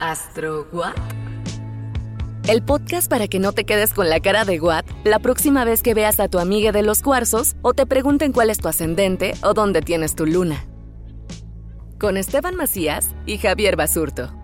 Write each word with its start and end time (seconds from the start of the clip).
¿Astro 0.00 0.66
What? 0.72 0.94
El 2.48 2.62
podcast 2.62 3.08
para 3.10 3.28
que 3.28 3.38
no 3.38 3.52
te 3.52 3.64
quedes 3.64 3.92
con 3.92 4.08
la 4.08 4.20
cara 4.20 4.46
de 4.46 4.58
What 4.58 4.86
la 5.04 5.18
próxima 5.18 5.66
vez 5.66 5.82
que 5.82 5.92
veas 5.92 6.20
a 6.20 6.28
tu 6.28 6.38
amiga 6.38 6.72
de 6.72 6.82
los 6.82 7.02
cuarzos 7.02 7.54
o 7.60 7.74
te 7.74 7.84
pregunten 7.84 8.32
cuál 8.32 8.48
es 8.48 8.58
tu 8.58 8.68
ascendente 8.68 9.34
o 9.42 9.52
dónde 9.52 9.82
tienes 9.82 10.14
tu 10.14 10.24
luna. 10.24 10.64
Con 11.98 12.16
Esteban 12.16 12.56
Macías 12.56 13.10
y 13.26 13.36
Javier 13.36 13.76
Basurto. 13.76 14.34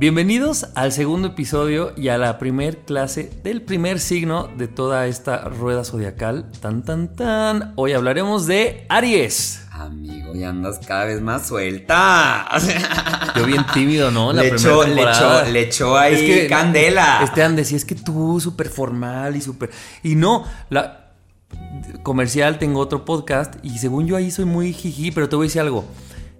Bienvenidos 0.00 0.66
al 0.74 0.90
segundo 0.90 1.28
episodio 1.28 1.92
y 1.96 2.08
a 2.08 2.18
la 2.18 2.38
primer 2.38 2.78
clase 2.78 3.30
del 3.44 3.62
primer 3.62 4.00
signo 4.00 4.48
de 4.56 4.66
toda 4.66 5.06
esta 5.06 5.44
rueda 5.44 5.84
zodiacal. 5.84 6.50
Tan, 6.60 6.84
tan, 6.84 7.14
tan. 7.14 7.74
Hoy 7.76 7.92
hablaremos 7.92 8.48
de 8.48 8.86
Aries. 8.88 9.61
Amigo, 9.74 10.34
ya 10.34 10.50
andas 10.50 10.80
cada 10.86 11.06
vez 11.06 11.22
más 11.22 11.46
suelta. 11.46 12.46
Yo 13.36 13.46
bien 13.46 13.64
tímido, 13.72 14.10
¿no? 14.10 14.30
La 14.30 14.42
le, 14.42 14.48
echó, 14.48 14.86
le, 14.86 15.00
echó, 15.02 15.44
le 15.46 15.60
echó 15.62 15.96
ahí 15.96 16.46
candela. 16.46 17.20
Este 17.24 17.42
Andes, 17.42 17.72
es 17.72 17.86
que 17.86 17.94
tú 17.94 18.38
súper 18.38 18.68
formal 18.68 19.34
y 19.34 19.40
súper... 19.40 19.70
Y 20.02 20.14
no, 20.14 20.44
la 20.68 21.14
comercial 22.02 22.58
tengo 22.58 22.80
otro 22.80 23.06
podcast 23.06 23.54
y 23.62 23.78
según 23.78 24.06
yo 24.06 24.16
ahí 24.16 24.30
soy 24.30 24.44
muy 24.44 24.74
jiji, 24.74 25.10
pero 25.10 25.30
te 25.30 25.36
voy 25.36 25.46
a 25.46 25.48
decir 25.48 25.62
algo. 25.62 25.86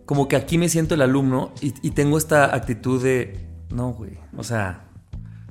Como 0.05 0.29
que 0.29 0.37
aquí 0.37 0.59
me 0.59 0.69
siento 0.69 0.95
el 0.95 1.01
alumno 1.01 1.55
y, 1.63 1.73
y 1.81 1.93
tengo 1.93 2.19
esta 2.19 2.55
actitud 2.55 3.03
de... 3.03 3.47
No, 3.71 3.93
güey. 3.93 4.19
O 4.37 4.45
sea, 4.45 4.83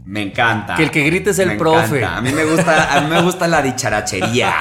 me 0.06 0.22
encanta. 0.24 0.76
Que 0.76 0.84
el 0.84 0.92
que 0.92 1.04
grite 1.04 1.30
es 1.30 1.40
el 1.40 1.58
profe. 1.58 2.04
A 2.04 2.22
mí 2.22 2.32
me 2.32 2.44
gusta, 2.44 2.96
a 2.96 3.02
mí 3.02 3.10
me 3.10 3.22
gusta 3.22 3.48
la 3.48 3.62
dicharachería, 3.62 4.54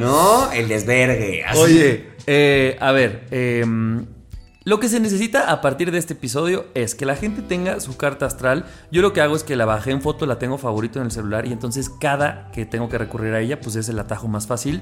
¿no? 0.00 0.50
El 0.50 0.68
desvergue. 0.68 1.44
Oye, 1.56 2.11
eh, 2.26 2.76
a 2.80 2.92
ver, 2.92 3.26
em, 3.30 4.06
lo 4.64 4.78
que 4.78 4.88
se 4.88 5.00
necesita 5.00 5.50
a 5.50 5.60
partir 5.60 5.90
de 5.90 5.98
este 5.98 6.14
episodio 6.14 6.66
es 6.74 6.94
que 6.94 7.04
la 7.04 7.16
gente 7.16 7.42
tenga 7.42 7.80
su 7.80 7.96
carta 7.96 8.26
astral. 8.26 8.64
Yo 8.92 9.02
lo 9.02 9.12
que 9.12 9.20
hago 9.20 9.34
es 9.34 9.42
que 9.42 9.56
la 9.56 9.64
bajé 9.64 9.90
en 9.90 10.00
foto, 10.00 10.24
la 10.24 10.38
tengo 10.38 10.56
favorito 10.56 11.00
en 11.00 11.06
el 11.06 11.10
celular 11.10 11.46
y 11.46 11.52
entonces 11.52 11.90
cada 11.90 12.50
que 12.52 12.64
tengo 12.64 12.88
que 12.88 12.96
recurrir 12.96 13.34
a 13.34 13.40
ella, 13.40 13.60
pues 13.60 13.74
es 13.74 13.88
el 13.88 13.98
atajo 13.98 14.28
más 14.28 14.46
fácil. 14.46 14.80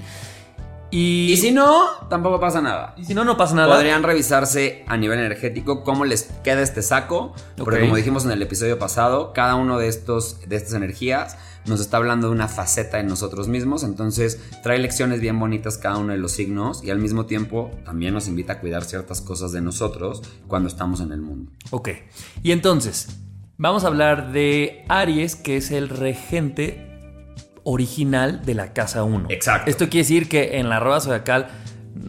Y, 0.91 1.37
si 1.41 1.53
no, 1.53 1.87
tampoco 2.09 2.41
pasa 2.41 2.61
nada. 2.61 2.95
Y 2.97 3.05
si 3.05 3.15
no, 3.15 3.25
no 3.25 3.37
pasa 3.37 3.55
nada. 3.55 3.77
Podrían 3.77 4.03
revisarse 4.03 4.85
a 4.89 4.97
nivel 4.97 5.21
energético 5.21 5.85
cómo 5.85 6.05
les 6.05 6.25
queda 6.43 6.63
este 6.63 6.83
saco. 6.83 7.33
Porque 7.57 7.81
como 7.81 7.97
dijimos 7.97 8.25
en 8.25 8.33
el 8.33 8.43
episodio 8.43 8.79
pasado, 8.79 9.33
cada 9.33 9.55
uno 9.55 9.79
de, 9.79 9.87
estos, 9.87 10.41
de 10.49 10.57
estas 10.57 10.75
energías 10.75 11.37
nos 11.67 11.81
está 11.81 11.97
hablando 11.97 12.29
de 12.29 12.35
una 12.35 12.49
faceta 12.49 12.97
de 12.97 13.05
nosotros 13.05 13.49
mismos. 13.49 13.83
Entonces 13.85 14.41
trae 14.63 14.79
lecciones 14.79 15.21
bien 15.21 15.39
bonitas 15.39 15.79
cada 15.79 15.99
uno 15.99 16.13
de 16.13 16.19
los 16.19 16.33
signos 16.33 16.83
y 16.85 16.91
al 16.91 16.99
mismo 16.99 17.27
tiempo 17.27 17.71
también 17.85 18.15
nos 18.15 18.29
invita 18.29 18.55
a 18.55 18.61
cuidar 18.61 18.85
ciertas 18.85 19.21
cosas 19.21 19.53
de 19.53 19.61
nosotros 19.61 20.23
cuando 20.47 20.69
estamos 20.69 21.01
en 21.01 21.13
el 21.13 21.21
mundo. 21.21 21.53
Ok. 21.71 21.91
Y 22.43 22.53
entonces, 22.53 23.09
vamos 23.57 23.85
a 23.85 23.89
hablar 23.89 24.33
de 24.33 24.85
Aries, 24.89 25.37
que 25.37 25.57
es 25.57 25.71
el 25.71 25.89
regente 25.89 26.87
original 27.65 28.45
de 28.45 28.55
la 28.55 28.73
casa 28.73 29.05
1. 29.05 29.27
Exacto. 29.31 29.71
Esto 29.71 29.89
quiere 29.89 30.05
decir 30.05 30.29
que 30.29 30.59
en 30.59 30.69
la 30.69 30.81
rueda 30.81 31.01
zodiacal 31.01 31.49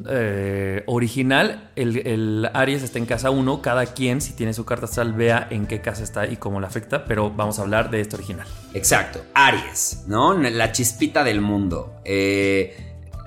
eh, 0.10 0.84
original, 0.88 1.72
el, 1.76 2.50
Aries 2.54 2.84
está 2.84 3.00
en 3.00 3.06
casa 3.06 3.30
1. 3.30 3.62
Cada 3.62 3.86
quien, 3.88 4.22
si 4.22 4.34
tiene 4.34 4.54
su 4.54 4.66
carta 4.66 4.86
astral, 4.86 5.14
vea 5.14 5.48
en 5.50 5.68
qué 5.68 5.82
casa 5.82 6.04
está 6.04 6.28
y 6.28 6.38
cómo 6.38 6.60
le 6.60 6.68
afecta. 6.68 7.06
Pero 7.06 7.32
vamos 7.32 7.60
a 7.60 7.64
hablar 7.64 7.90
de 7.90 8.02
esto 8.02 8.18
original. 8.18 8.48
Exacto. 8.74 9.22
Aries, 9.34 10.04
¿no? 10.08 10.34
La 10.34 10.72
chispita 10.72 11.24
del 11.24 11.42
mundo. 11.42 12.02
Eh, 12.06 12.76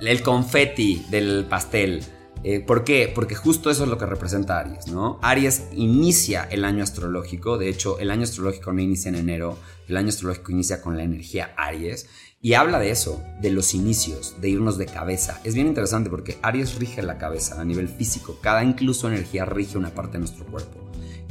el 0.00 0.22
confeti 0.22 1.04
del 1.10 1.46
pastel. 1.48 2.02
Eh, 2.42 2.60
¿Por 2.60 2.84
qué? 2.84 3.10
Porque 3.12 3.34
justo 3.34 3.70
eso 3.70 3.84
es 3.84 3.88
lo 3.88 3.96
que 3.96 4.04
representa 4.04 4.58
Aries, 4.58 4.88
¿no? 4.88 5.18
Aries 5.22 5.68
inicia 5.72 6.46
el 6.50 6.66
año 6.66 6.82
astrológico, 6.82 7.56
de 7.56 7.70
hecho 7.70 7.98
el 7.98 8.10
año 8.10 8.24
astrológico 8.24 8.70
no 8.70 8.82
inicia 8.82 9.08
en 9.08 9.14
enero, 9.14 9.56
el 9.88 9.96
año 9.96 10.10
astrológico 10.10 10.52
inicia 10.52 10.82
con 10.82 10.98
la 10.98 11.04
energía 11.04 11.54
Aries 11.56 12.06
y 12.44 12.52
habla 12.52 12.78
de 12.78 12.90
eso, 12.90 13.24
de 13.40 13.50
los 13.50 13.72
inicios, 13.72 14.34
de 14.38 14.50
irnos 14.50 14.76
de 14.76 14.84
cabeza. 14.84 15.40
Es 15.44 15.54
bien 15.54 15.66
interesante 15.66 16.10
porque 16.10 16.36
Aries 16.42 16.74
rige 16.74 17.00
la 17.00 17.16
cabeza 17.16 17.58
a 17.58 17.64
nivel 17.64 17.88
físico, 17.88 18.36
cada 18.42 18.62
incluso 18.62 19.08
energía 19.08 19.46
rige 19.46 19.78
una 19.78 19.94
parte 19.94 20.12
de 20.12 20.18
nuestro 20.18 20.44
cuerpo. 20.44 20.78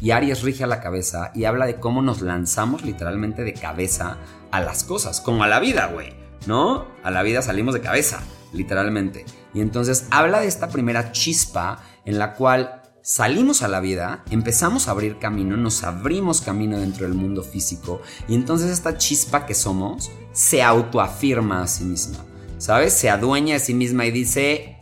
Y 0.01 0.09
Aries 0.09 0.41
rige 0.41 0.63
a 0.63 0.67
la 0.67 0.81
cabeza 0.81 1.31
y 1.35 1.45
habla 1.45 1.67
de 1.67 1.75
cómo 1.75 2.01
nos 2.01 2.21
lanzamos 2.21 2.83
literalmente 2.83 3.43
de 3.43 3.53
cabeza 3.53 4.17
a 4.49 4.59
las 4.61 4.83
cosas, 4.83 5.21
como 5.21 5.43
a 5.43 5.47
la 5.47 5.59
vida, 5.59 5.85
güey, 5.85 6.15
¿no? 6.47 6.87
A 7.03 7.11
la 7.11 7.21
vida 7.21 7.43
salimos 7.43 7.75
de 7.75 7.81
cabeza, 7.81 8.23
literalmente. 8.51 9.23
Y 9.53 9.61
entonces 9.61 10.07
habla 10.09 10.39
de 10.39 10.47
esta 10.47 10.69
primera 10.69 11.11
chispa 11.11 11.83
en 12.05 12.17
la 12.17 12.33
cual 12.33 12.81
salimos 13.03 13.61
a 13.63 13.67
la 13.67 13.81
vida, 13.81 14.23
empezamos 14.31 14.87
a 14.87 14.91
abrir 14.91 15.19
camino, 15.19 15.57
nos 15.57 15.83
abrimos 15.83 16.39
camino 16.39 16.79
dentro 16.79 17.05
del 17.05 17.15
mundo 17.15 17.43
físico 17.43 18.01
y 18.29 18.33
entonces 18.33 18.71
esta 18.71 18.97
chispa 18.97 19.45
que 19.45 19.53
somos 19.53 20.09
se 20.31 20.63
autoafirma 20.63 21.61
a 21.61 21.67
sí 21.67 21.83
misma, 21.83 22.25
¿sabes? 22.57 22.93
Se 22.93 23.09
adueña 23.09 23.55
de 23.55 23.59
sí 23.59 23.73
misma 23.73 24.05
y 24.05 24.11
dice, 24.11 24.77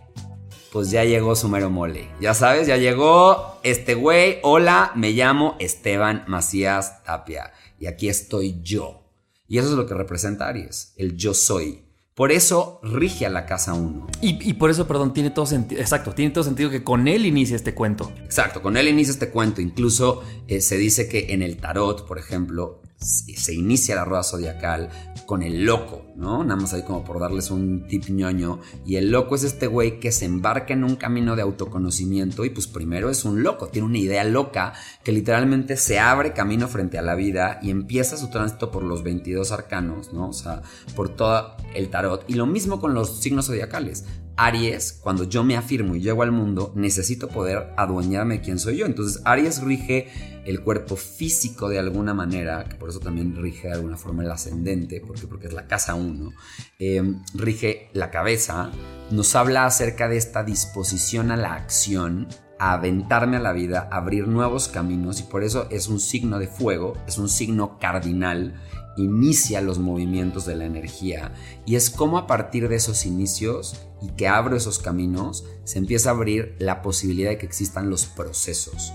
pues 0.71 0.91
ya 0.91 1.03
llegó 1.03 1.35
su 1.35 1.49
mero 1.49 1.71
mole, 1.71 2.09
ya 2.21 2.35
sabes, 2.35 2.67
ya 2.67 2.77
llegó 2.77 3.59
este 3.63 3.95
güey, 3.95 4.37
hola, 4.43 4.91
me 4.95 5.11
llamo 5.11 5.55
Esteban 5.59 6.23
Macías 6.27 7.03
Tapia 7.03 7.51
y 7.79 7.87
aquí 7.87 8.07
estoy 8.07 8.61
yo. 8.61 8.99
Y 9.47 9.57
eso 9.57 9.69
es 9.69 9.73
lo 9.73 9.87
que 9.87 9.95
representa 9.95 10.47
Aries, 10.47 10.93
el 10.95 11.17
yo 11.17 11.33
soy. 11.33 11.90
Por 12.21 12.31
eso 12.31 12.79
rige 12.83 13.25
a 13.25 13.31
la 13.31 13.47
casa 13.47 13.73
1. 13.73 14.05
Y, 14.21 14.53
por 14.53 14.69
eso, 14.69 14.87
perdón, 14.87 15.11
tiene 15.11 15.31
todo 15.31 15.47
sentido. 15.47 15.81
Exacto, 15.81 16.13
tiene 16.13 16.29
todo 16.29 16.43
sentido 16.43 16.69
que 16.69 16.83
con 16.83 17.07
él 17.07 17.25
inicia 17.25 17.55
este 17.55 17.73
cuento. 17.73 18.11
Exacto, 18.23 18.61
con 18.61 18.77
él 18.77 18.87
inicia 18.87 19.11
este 19.11 19.31
cuento. 19.31 19.59
Incluso 19.59 20.21
eh, 20.47 20.61
se 20.61 20.77
dice 20.77 21.09
que 21.09 21.33
en 21.33 21.41
el 21.41 21.57
tarot, 21.57 22.05
por 22.05 22.19
ejemplo, 22.19 22.80
se 23.01 23.53
inicia 23.53 23.95
la 23.95 24.05
rueda 24.05 24.23
zodiacal 24.23 24.89
con 25.25 25.41
el 25.41 25.65
loco, 25.65 26.05
¿no? 26.15 26.43
Nada 26.43 26.59
más 26.59 26.73
ahí 26.73 26.83
como 26.83 27.03
por 27.03 27.19
darles 27.19 27.49
un 27.49 27.87
tip 27.87 28.09
ñoño. 28.09 28.59
Y 28.85 28.97
el 28.97 29.11
loco 29.11 29.35
es 29.35 29.43
este 29.43 29.67
güey 29.67 29.99
que 29.99 30.11
se 30.11 30.25
embarca 30.25 30.73
en 30.73 30.83
un 30.83 30.95
camino 30.95 31.35
de 31.35 31.41
autoconocimiento 31.41 32.45
y 32.45 32.51
pues 32.51 32.67
primero 32.67 33.09
es 33.09 33.25
un 33.25 33.41
loco, 33.41 33.67
tiene 33.67 33.87
una 33.87 33.97
idea 33.97 34.23
loca 34.23 34.73
que 35.03 35.11
literalmente 35.11 35.77
se 35.77 35.99
abre 35.99 36.33
camino 36.33 36.67
frente 36.67 36.97
a 36.97 37.01
la 37.01 37.15
vida 37.15 37.59
y 37.61 37.71
empieza 37.71 38.17
su 38.17 38.29
tránsito 38.29 38.71
por 38.71 38.83
los 38.83 39.03
22 39.03 39.51
arcanos, 39.51 40.13
¿no? 40.13 40.29
O 40.29 40.33
sea, 40.33 40.61
por 40.95 41.09
todo 41.09 41.55
el 41.73 41.89
tarot. 41.89 42.23
Y 42.27 42.35
lo 42.35 42.45
mismo 42.45 42.79
con 42.79 42.93
los 42.93 43.19
signos 43.21 43.47
zodiacales. 43.47 44.05
Aries, 44.41 44.93
cuando 44.93 45.23
yo 45.25 45.43
me 45.43 45.55
afirmo 45.55 45.95
y 45.95 46.01
llego 46.01 46.23
al 46.23 46.31
mundo, 46.31 46.71
necesito 46.75 47.27
poder 47.27 47.73
adueñarme 47.77 48.39
de 48.39 48.41
quién 48.41 48.57
soy 48.57 48.77
yo. 48.77 48.87
Entonces, 48.87 49.21
Aries 49.23 49.61
rige 49.61 50.07
el 50.45 50.61
cuerpo 50.61 50.95
físico 50.95 51.69
de 51.69 51.77
alguna 51.77 52.15
manera, 52.15 52.65
que 52.65 52.75
por 52.75 52.89
eso 52.89 52.99
también 52.99 53.35
rige 53.35 53.67
de 53.67 53.75
alguna 53.75 53.97
forma 53.97 54.23
el 54.23 54.31
ascendente, 54.31 54.99
porque, 55.05 55.27
porque 55.27 55.45
es 55.45 55.53
la 55.53 55.67
casa 55.67 55.93
1, 55.93 56.31
em, 56.79 57.21
rige 57.35 57.89
la 57.93 58.09
cabeza, 58.09 58.71
nos 59.11 59.35
habla 59.35 59.65
acerca 59.67 60.07
de 60.07 60.17
esta 60.17 60.43
disposición 60.43 61.29
a 61.29 61.37
la 61.37 61.53
acción, 61.53 62.27
a 62.57 62.73
aventarme 62.73 63.37
a 63.37 63.41
la 63.41 63.53
vida, 63.53 63.89
a 63.91 63.97
abrir 63.97 64.27
nuevos 64.27 64.67
caminos 64.67 65.19
y 65.19 65.23
por 65.23 65.43
eso 65.43 65.67
es 65.69 65.87
un 65.87 65.99
signo 65.99 66.39
de 66.39 66.47
fuego, 66.47 66.93
es 67.07 67.19
un 67.19 67.29
signo 67.29 67.77
cardinal, 67.77 68.59
inicia 68.97 69.61
los 69.61 69.79
movimientos 69.79 70.45
de 70.45 70.55
la 70.55 70.65
energía 70.65 71.33
y 71.65 71.75
es 71.75 71.89
como 71.89 72.17
a 72.17 72.27
partir 72.27 72.67
de 72.67 72.75
esos 72.75 73.05
inicios 73.05 73.75
y 74.01 74.09
que 74.09 74.27
abro 74.27 74.55
esos 74.55 74.79
caminos 74.79 75.45
se 75.63 75.79
empieza 75.79 76.09
a 76.09 76.13
abrir 76.13 76.55
la 76.59 76.81
posibilidad 76.81 77.29
de 77.29 77.37
que 77.37 77.45
existan 77.45 77.89
los 77.89 78.05
procesos. 78.05 78.91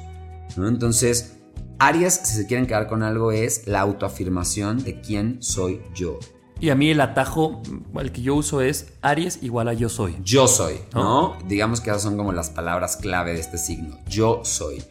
¿no? 0.56 0.68
Entonces, 0.68 1.36
Aries, 1.78 2.14
si 2.24 2.36
se 2.36 2.46
quieren 2.46 2.66
quedar 2.66 2.86
con 2.86 3.02
algo, 3.02 3.32
es 3.32 3.66
la 3.66 3.80
autoafirmación 3.80 4.82
de 4.82 5.00
quién 5.00 5.42
soy 5.42 5.82
yo. 5.94 6.18
Y 6.58 6.70
a 6.70 6.74
mí 6.74 6.90
el 6.90 7.02
atajo, 7.02 7.62
el 8.00 8.12
que 8.12 8.22
yo 8.22 8.34
uso 8.34 8.62
es 8.62 8.94
Aries 9.02 9.42
igual 9.42 9.68
a 9.68 9.74
yo 9.74 9.90
soy. 9.90 10.16
Yo 10.22 10.48
soy, 10.48 10.76
¿no? 10.94 11.36
Digamos 11.46 11.82
que 11.82 11.90
esas 11.90 12.02
son 12.02 12.16
como 12.16 12.32
las 12.32 12.48
palabras 12.48 12.96
clave 12.96 13.34
de 13.34 13.40
este 13.40 13.58
signo. 13.58 13.98
Yo 14.08 14.40
soy. 14.42 14.82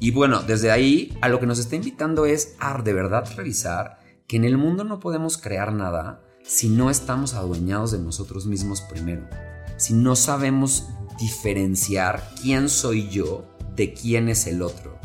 Y 0.00 0.10
bueno, 0.10 0.42
desde 0.42 0.72
ahí 0.72 1.16
a 1.20 1.28
lo 1.28 1.38
que 1.38 1.46
nos 1.46 1.60
está 1.60 1.76
invitando 1.76 2.26
es 2.26 2.56
a 2.58 2.82
de 2.82 2.92
verdad 2.92 3.24
revisar 3.36 4.00
que 4.26 4.36
en 4.36 4.44
el 4.44 4.56
mundo 4.56 4.84
no 4.84 5.00
podemos 5.00 5.38
crear 5.38 5.72
nada 5.72 6.22
si 6.42 6.68
no 6.68 6.90
estamos 6.90 7.34
adueñados 7.34 7.92
de 7.92 7.98
nosotros 7.98 8.46
mismos 8.46 8.80
primero. 8.82 9.28
Si 9.76 9.94
no 9.94 10.16
sabemos 10.16 10.88
diferenciar 11.18 12.30
quién 12.40 12.68
soy 12.68 13.08
yo 13.08 13.44
de 13.74 13.92
quién 13.92 14.28
es 14.28 14.46
el 14.46 14.62
otro. 14.62 14.98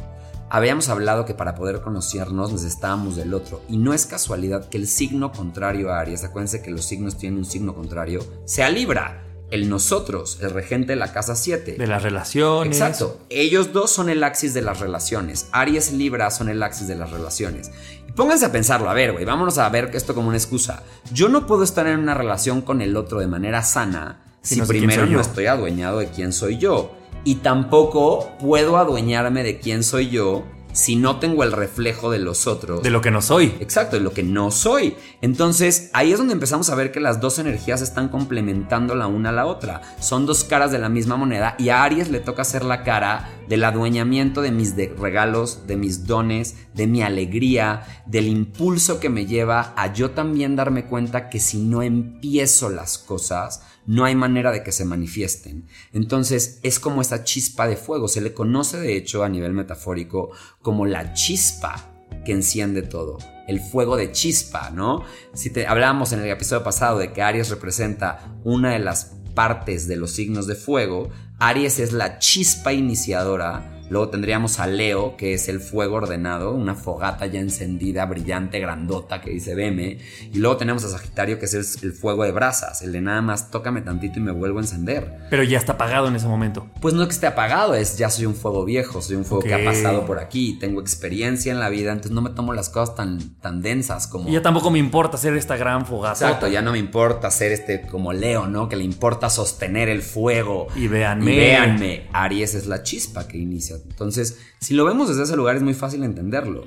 Habíamos 0.51 0.89
hablado 0.89 1.25
que 1.25 1.35
para 1.35 1.53
poder 1.53 1.81
conocernos 1.81 2.51
necesitábamos 2.51 3.15
del 3.15 3.33
otro. 3.33 3.61
Y 3.69 3.77
no 3.77 3.93
es 3.93 4.05
casualidad 4.05 4.67
que 4.67 4.77
el 4.77 4.87
signo 4.87 5.31
contrario 5.31 5.91
a 5.91 5.99
Aries, 5.99 6.23
acuérdense 6.23 6.61
que 6.61 6.71
los 6.71 6.85
signos 6.85 7.17
tienen 7.17 7.39
un 7.39 7.45
signo 7.45 7.75
contrario, 7.75 8.25
sea 8.45 8.69
Libra. 8.69 9.25
El 9.51 9.67
nosotros, 9.67 10.37
el 10.41 10.51
regente 10.51 10.91
de 10.91 10.95
la 10.95 11.11
casa 11.11 11.35
7. 11.35 11.75
De 11.77 11.87
las 11.87 12.03
relaciones. 12.03 12.77
Exacto. 12.77 13.19
Ellos 13.29 13.73
dos 13.73 13.89
son 13.89 14.09
el 14.09 14.23
axis 14.23 14.53
de 14.53 14.61
las 14.61 14.79
relaciones. 14.79 15.47
Aries 15.51 15.91
y 15.91 15.97
Libra 15.97 16.29
son 16.29 16.49
el 16.49 16.61
axis 16.61 16.87
de 16.87 16.95
las 16.95 17.09
relaciones. 17.09 17.71
Pónganse 18.15 18.45
a 18.45 18.51
pensarlo. 18.51 18.89
A 18.89 18.93
ver, 18.93 19.13
güey, 19.13 19.25
vámonos 19.25 19.57
a 19.57 19.69
ver 19.69 19.91
esto 19.93 20.13
como 20.13 20.27
una 20.27 20.37
excusa. 20.37 20.83
Yo 21.11 21.29
no 21.29 21.47
puedo 21.47 21.63
estar 21.63 21.87
en 21.87 21.99
una 21.99 22.13
relación 22.13 22.61
con 22.61 22.81
el 22.81 22.95
otro 22.97 23.19
de 23.19 23.27
manera 23.27 23.63
sana 23.63 24.19
si, 24.41 24.61
primero 24.61 25.05
no 25.05 25.19
estoy 25.19 25.47
adueñado 25.47 25.99
de 25.99 26.07
quién 26.07 26.31
soy 26.31 26.57
yo 26.57 26.93
y 27.23 27.35
tampoco 27.35 28.31
puedo 28.39 28.77
adueñarme 28.77 29.43
de 29.43 29.59
quién 29.59 29.83
soy 29.83 30.09
yo 30.09 30.43
si 30.71 30.95
no 30.95 31.19
tengo 31.19 31.43
el 31.43 31.51
reflejo 31.51 32.11
de 32.11 32.19
los 32.19 32.47
otros. 32.47 32.83
De 32.83 32.89
lo 32.89 33.01
que 33.01 33.11
no 33.11 33.21
soy. 33.21 33.55
Exacto, 33.59 33.95
de 33.95 34.01
lo 34.01 34.13
que 34.13 34.23
no 34.23 34.51
soy. 34.51 34.95
Entonces, 35.21 35.89
ahí 35.93 36.11
es 36.11 36.17
donde 36.17 36.33
empezamos 36.33 36.69
a 36.69 36.75
ver 36.75 36.91
que 36.91 36.99
las 36.99 37.19
dos 37.19 37.39
energías 37.39 37.81
están 37.81 38.09
complementando 38.09 38.95
la 38.95 39.07
una 39.07 39.29
a 39.29 39.33
la 39.33 39.45
otra. 39.45 39.81
Son 39.99 40.25
dos 40.25 40.43
caras 40.43 40.71
de 40.71 40.79
la 40.79 40.89
misma 40.89 41.17
moneda 41.17 41.55
y 41.57 41.69
a 41.69 41.83
Aries 41.83 42.09
le 42.09 42.19
toca 42.19 42.43
hacer 42.43 42.63
la 42.63 42.83
cara 42.83 43.29
del 43.47 43.63
adueñamiento 43.63 44.41
de 44.41 44.51
mis 44.51 44.75
regalos, 44.97 45.65
de 45.65 45.75
mis 45.75 46.05
dones, 46.05 46.55
de 46.75 46.87
mi 46.87 47.01
alegría, 47.01 48.03
del 48.05 48.27
impulso 48.27 48.99
que 48.99 49.09
me 49.09 49.25
lleva 49.25 49.73
a 49.75 49.91
yo 49.91 50.11
también 50.11 50.55
darme 50.55 50.85
cuenta 50.85 51.29
que 51.29 51.39
si 51.39 51.57
no 51.57 51.81
empiezo 51.81 52.69
las 52.69 52.99
cosas, 52.99 53.63
no 53.89 54.05
hay 54.05 54.13
manera 54.13 54.51
de 54.51 54.61
que 54.61 54.71
se 54.71 54.85
manifiesten. 54.85 55.65
Entonces 55.93 56.59
es 56.61 56.79
como 56.79 57.01
esa 57.01 57.23
chispa 57.23 57.67
de 57.67 57.75
fuego, 57.75 58.07
se 58.07 58.21
le 58.21 58.35
conoce 58.35 58.79
de 58.79 58.95
hecho 58.95 59.23
a 59.23 59.29
nivel 59.29 59.53
metafórico 59.53 60.29
como 60.61 60.85
la 60.85 61.15
chispa 61.15 61.91
que 62.23 62.31
enciende 62.31 62.83
todo, 62.83 63.17
el 63.47 63.59
fuego 63.59 63.97
de 63.97 64.11
chispa, 64.11 64.69
¿no? 64.69 65.03
Si 65.33 65.49
te 65.49 65.65
hablábamos 65.65 66.13
en 66.13 66.19
el 66.19 66.29
episodio 66.29 66.63
pasado 66.63 66.99
de 66.99 67.11
que 67.11 67.23
Aries 67.23 67.49
representa 67.49 68.39
una 68.43 68.73
de 68.73 68.79
las 68.79 69.15
partes 69.33 69.87
de 69.87 69.95
los 69.95 70.11
signos 70.11 70.45
de 70.45 70.53
fuego, 70.53 71.09
Aries 71.39 71.79
es 71.79 71.91
la 71.91 72.19
chispa 72.19 72.73
iniciadora 72.73 73.78
Luego 73.89 74.09
tendríamos 74.09 74.59
a 74.59 74.67
Leo, 74.67 75.17
que 75.17 75.33
es 75.33 75.49
el 75.49 75.59
fuego 75.59 75.95
ordenado, 75.95 76.53
una 76.53 76.75
fogata 76.75 77.25
ya 77.25 77.39
encendida, 77.39 78.05
brillante, 78.05 78.59
grandota, 78.59 79.19
que 79.19 79.31
dice 79.31 79.55
veme. 79.55 79.97
Y 80.31 80.37
luego 80.37 80.57
tenemos 80.57 80.83
a 80.85 80.89
Sagitario, 80.89 81.39
que 81.39 81.45
es 81.45 81.83
el, 81.83 81.93
fuego 81.93 82.23
de 82.23 82.31
brasas, 82.31 82.81
el 82.83 82.91
de 82.91 83.01
nada 83.01 83.21
más 83.21 83.49
tócame 83.49 83.81
tantito 83.81 84.19
y 84.19 84.21
me 84.21 84.31
vuelvo 84.31 84.59
a 84.59 84.61
encender. 84.61 85.27
Pero 85.29 85.43
ya 85.43 85.57
está 85.57 85.73
apagado 85.73 86.07
en 86.07 86.15
ese 86.15 86.27
momento. 86.27 86.67
Pues 86.81 86.93
no 86.93 87.01
es 87.01 87.07
que 87.07 87.13
esté 87.15 87.27
apagado, 87.27 87.73
es 87.73 87.97
ya 87.97 88.09
soy 88.09 88.27
un 88.27 88.35
fuego 88.35 88.63
viejo, 88.63 89.01
soy 89.01 89.15
un 89.15 89.25
fuego 89.25 89.43
que 89.43 89.53
ha 89.53 89.63
pasado 89.63 90.05
por 90.05 90.19
aquí, 90.19 90.57
tengo 90.59 90.81
experiencia 90.81 91.51
en 91.51 91.59
la 91.59 91.69
vida, 91.69 91.91
entonces 91.91 92.11
no 92.11 92.21
me 92.21 92.29
tomo 92.29 92.53
las 92.53 92.69
cosas 92.69 92.95
tan, 92.95 93.19
tan 93.41 93.61
densas 93.61 94.05
como... 94.05 94.29
Y 94.29 94.33
ya 94.33 94.41
tampoco 94.41 94.69
me 94.69 94.79
importa 94.79 95.17
hacer 95.17 95.35
esta 95.35 95.57
gran 95.57 95.85
fogata. 95.85 96.25
Exacto, 96.25 96.47
ya 96.47 96.61
no 96.61 96.71
me 96.71 96.77
importa 96.77 97.31
ser 97.31 97.51
este 97.51 97.81
como 97.81 98.13
Leo, 98.13 98.45
¿no? 98.47 98.69
Que 98.69 98.75
le 98.75 98.83
importa 98.83 99.29
sostener 99.29 99.89
el 99.89 100.03
fuego. 100.03 100.67
Y 100.75 100.87
véanme. 100.87 101.33
Y 101.33 101.37
véanme, 101.37 102.07
Aries 102.13 102.53
es 102.53 102.67
la 102.67 102.83
chispa 102.83 103.27
que 103.27 103.37
inicia 103.37 103.78
entonces, 103.89 104.37
si 104.59 104.73
lo 104.73 104.85
vemos 104.85 105.09
desde 105.09 105.23
ese 105.23 105.35
lugar 105.35 105.55
es 105.55 105.61
muy 105.61 105.73
fácil 105.73 106.03
entenderlo. 106.03 106.65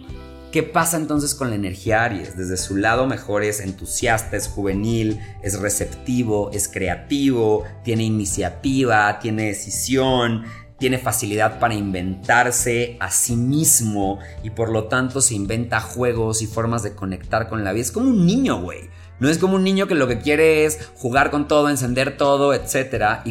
¿Qué 0.52 0.62
pasa 0.62 0.98
entonces 0.98 1.34
con 1.34 1.48
la 1.48 1.56
energía 1.56 2.04
Aries? 2.04 2.36
Desde 2.36 2.58
su 2.58 2.76
lado 2.76 3.06
mejor 3.06 3.42
es 3.42 3.60
entusiasta, 3.60 4.36
es 4.36 4.48
juvenil, 4.48 5.18
es 5.42 5.58
receptivo, 5.58 6.50
es 6.52 6.68
creativo, 6.68 7.64
tiene 7.84 8.04
iniciativa, 8.04 9.18
tiene 9.18 9.46
decisión, 9.46 10.44
tiene 10.78 10.98
facilidad 10.98 11.58
para 11.58 11.74
inventarse 11.74 12.98
a 13.00 13.10
sí 13.10 13.34
mismo 13.34 14.18
y 14.42 14.50
por 14.50 14.68
lo 14.68 14.88
tanto 14.88 15.22
se 15.22 15.34
inventa 15.34 15.80
juegos 15.80 16.42
y 16.42 16.46
formas 16.46 16.82
de 16.82 16.94
conectar 16.94 17.48
con 17.48 17.64
la 17.64 17.72
vida. 17.72 17.84
Es 17.84 17.92
como 17.92 18.10
un 18.10 18.26
niño, 18.26 18.60
güey. 18.60 18.90
No 19.20 19.30
es 19.30 19.38
como 19.38 19.54
un 19.54 19.62
niño 19.62 19.86
que 19.86 19.94
lo 19.94 20.08
que 20.08 20.18
quiere 20.18 20.64
es 20.64 20.90
jugar 20.96 21.30
con 21.30 21.46
todo, 21.46 21.70
encender 21.70 22.16
todo, 22.16 22.52
etc. 22.52 23.22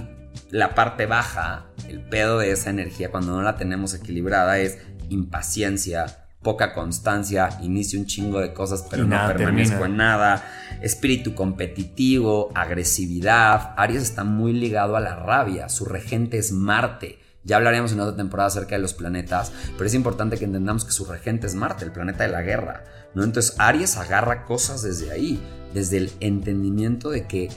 la 0.50 0.76
parte 0.76 1.06
baja, 1.06 1.68
el 1.88 2.02
pedo 2.02 2.40
de 2.40 2.52
esa 2.52 2.70
energía 2.70 3.12
cuando 3.12 3.34
no 3.34 3.42
la 3.42 3.56
tenemos 3.56 3.94
equilibrada 3.94 4.60
es 4.60 4.80
impaciencia, 5.10 6.28
poca 6.42 6.74
constancia, 6.74 7.50
inicio 7.62 8.00
un 8.00 8.06
chingo 8.06 8.40
de 8.40 8.54
cosas 8.54 8.86
pero 8.90 9.06
no 9.06 9.18
permanezco 9.28 9.86
en 9.86 9.98
nada, 9.98 10.44
espíritu 10.82 11.36
competitivo, 11.36 12.50
agresividad. 12.56 13.74
Aries 13.78 14.04
está 14.04 14.24
muy 14.24 14.54
ligado 14.54 14.96
a 14.96 15.00
la 15.00 15.16
rabia, 15.16 15.70
su 15.70 15.86
regente 15.86 16.38
es 16.38 16.52
Marte. 16.52 17.20
Ya 17.44 17.56
hablaremos 17.56 17.92
en 17.92 18.00
otra 18.00 18.16
temporada 18.16 18.48
acerca 18.48 18.76
de 18.76 18.82
los 18.82 18.94
planetas, 18.94 19.52
pero 19.74 19.86
es 19.86 19.96
importante 19.96 20.38
que 20.38 20.46
entendamos 20.46 20.86
que 20.86 20.92
su 20.92 21.06
regente 21.06 21.48
es 21.48 21.56
Marte, 21.56 21.86
el 21.86 21.92
planeta 21.92 22.24
de 22.24 22.30
la 22.30 22.44
guerra. 22.44 22.84
¿no? 23.16 23.24
Entonces 23.24 23.56
Aries 23.60 23.98
agarra 23.98 24.46
cosas 24.46 24.84
desde 24.84 25.12
ahí, 25.12 25.42
desde 25.74 25.98
el 25.98 26.12
entendimiento 26.20 27.10
de 27.10 27.26
que 27.26 27.50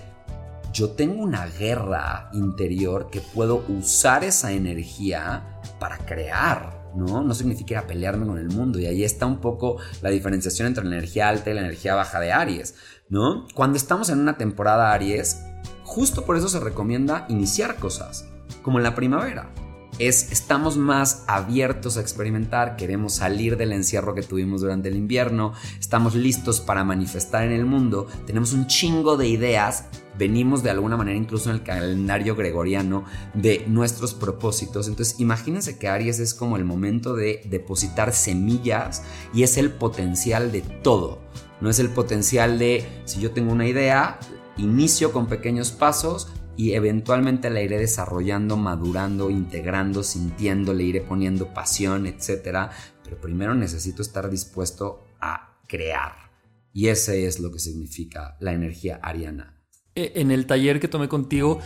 yo 0.75 0.91
tengo 0.91 1.23
una 1.23 1.47
guerra 1.47 2.29
interior 2.33 3.09
que 3.09 3.21
puedo 3.21 3.65
usar 3.69 4.25
esa 4.25 4.51
energía 4.51 5.61
para 5.79 5.99
crear, 5.99 6.91
¿no? 6.97 7.23
No 7.23 7.33
significa 7.33 7.87
pelearme 7.87 8.27
con 8.27 8.39
el 8.39 8.49
mundo. 8.49 8.81
Y 8.81 8.87
ahí 8.87 9.05
está 9.05 9.25
un 9.25 9.39
poco 9.39 9.77
la 10.03 10.11
diferenciación 10.11 10.67
entre 10.67 10.85
la 10.85 10.97
energía 10.97 11.29
alta 11.29 11.51
y 11.51 11.55
la 11.55 11.61
energía 11.61 11.95
baja 11.95 12.19
de 12.19 12.33
Aries, 12.33 12.75
¿no? 13.09 13.47
Cuando 13.55 13.77
estamos 13.77 14.09
en 14.09 14.19
una 14.19 14.37
temporada 14.37 14.93
Aries, 14.93 15.45
justo 15.85 16.25
por 16.25 16.37
eso 16.37 16.49
se 16.49 16.59
recomienda 16.59 17.25
iniciar 17.29 17.77
cosas, 17.77 18.27
como 18.63 18.79
en 18.79 18.85
la 18.85 18.97
primavera 18.97 19.53
es 19.99 20.33
estamos 20.33 20.77
más 20.77 21.25
abiertos 21.27 21.97
a 21.97 22.01
experimentar, 22.01 22.77
queremos 22.77 23.15
salir 23.15 23.57
del 23.57 23.73
encierro 23.73 24.15
que 24.15 24.23
tuvimos 24.23 24.61
durante 24.61 24.89
el 24.89 24.97
invierno, 24.97 25.53
estamos 25.79 26.15
listos 26.15 26.61
para 26.61 26.85
manifestar 26.85 27.45
en 27.45 27.53
el 27.53 27.65
mundo, 27.65 28.07
tenemos 28.27 28.53
un 28.53 28.67
chingo 28.67 29.17
de 29.17 29.29
ideas, 29.29 29.85
venimos 30.19 30.63
de 30.63 30.71
alguna 30.71 30.97
manera 30.97 31.17
incluso 31.17 31.51
en 31.51 31.57
el 31.57 31.63
calendario 31.63 32.37
gregoriano 32.37 33.05
de 33.35 33.65
nuestros 33.67 34.15
propósitos, 34.15 34.89
entonces 34.89 35.21
imagínense 35.21 35.79
que 35.79 35.89
Aries 35.89 36.21
es 36.21 36.35
como 36.35 36.57
el 36.57 36.65
momento 36.65 37.15
de 37.15 37.43
depositar 37.47 38.13
semillas 38.13 39.03
y 39.33 39.43
es 39.43 39.57
el 39.57 39.71
potencial 39.71 40.53
de 40.53 40.63
todo, 40.63 41.21
no 41.61 41.71
es 41.71 41.79
el 41.79 41.91
potencial 41.91 42.59
de 42.59 42.87
si 43.05 43.21
yo 43.21 43.33
tengo 43.33 43.53
una 43.53 43.67
idea, 43.67 44.19
inicio 44.57 45.13
con 45.13 45.27
pequeños 45.27 45.73
pasos, 45.73 46.29
y 46.57 46.75
eventualmente 46.75 47.51
la 47.51 47.63
iré 47.63 47.79
desarrollando, 47.79 48.57
madurando, 48.57 49.31
integrando, 49.31 50.03
sintiendo, 50.03 50.73
le 50.73 50.85
iré 50.85 51.01
poniendo 51.01 51.53
pasión, 51.53 52.07
etc. 52.07 52.71
Pero 53.03 53.21
primero 53.21 53.55
necesito 53.55 54.03
estar 54.03 54.31
dispuesto 54.31 55.05
a 55.21 55.59
crear. 55.67 56.31
Y 56.73 56.89
ese 56.89 57.27
es 57.27 57.41
lo 57.41 57.51
que 57.51 57.59
significa 57.59 58.37
la 58.41 58.53
energía 58.53 59.01
ariana. 59.03 59.54
E, 59.97 60.13
en 60.17 60.31
el 60.31 60.47
taller 60.47 60.81
que 60.81 60.89
tomé 60.89 61.09
contigo, 61.09 61.61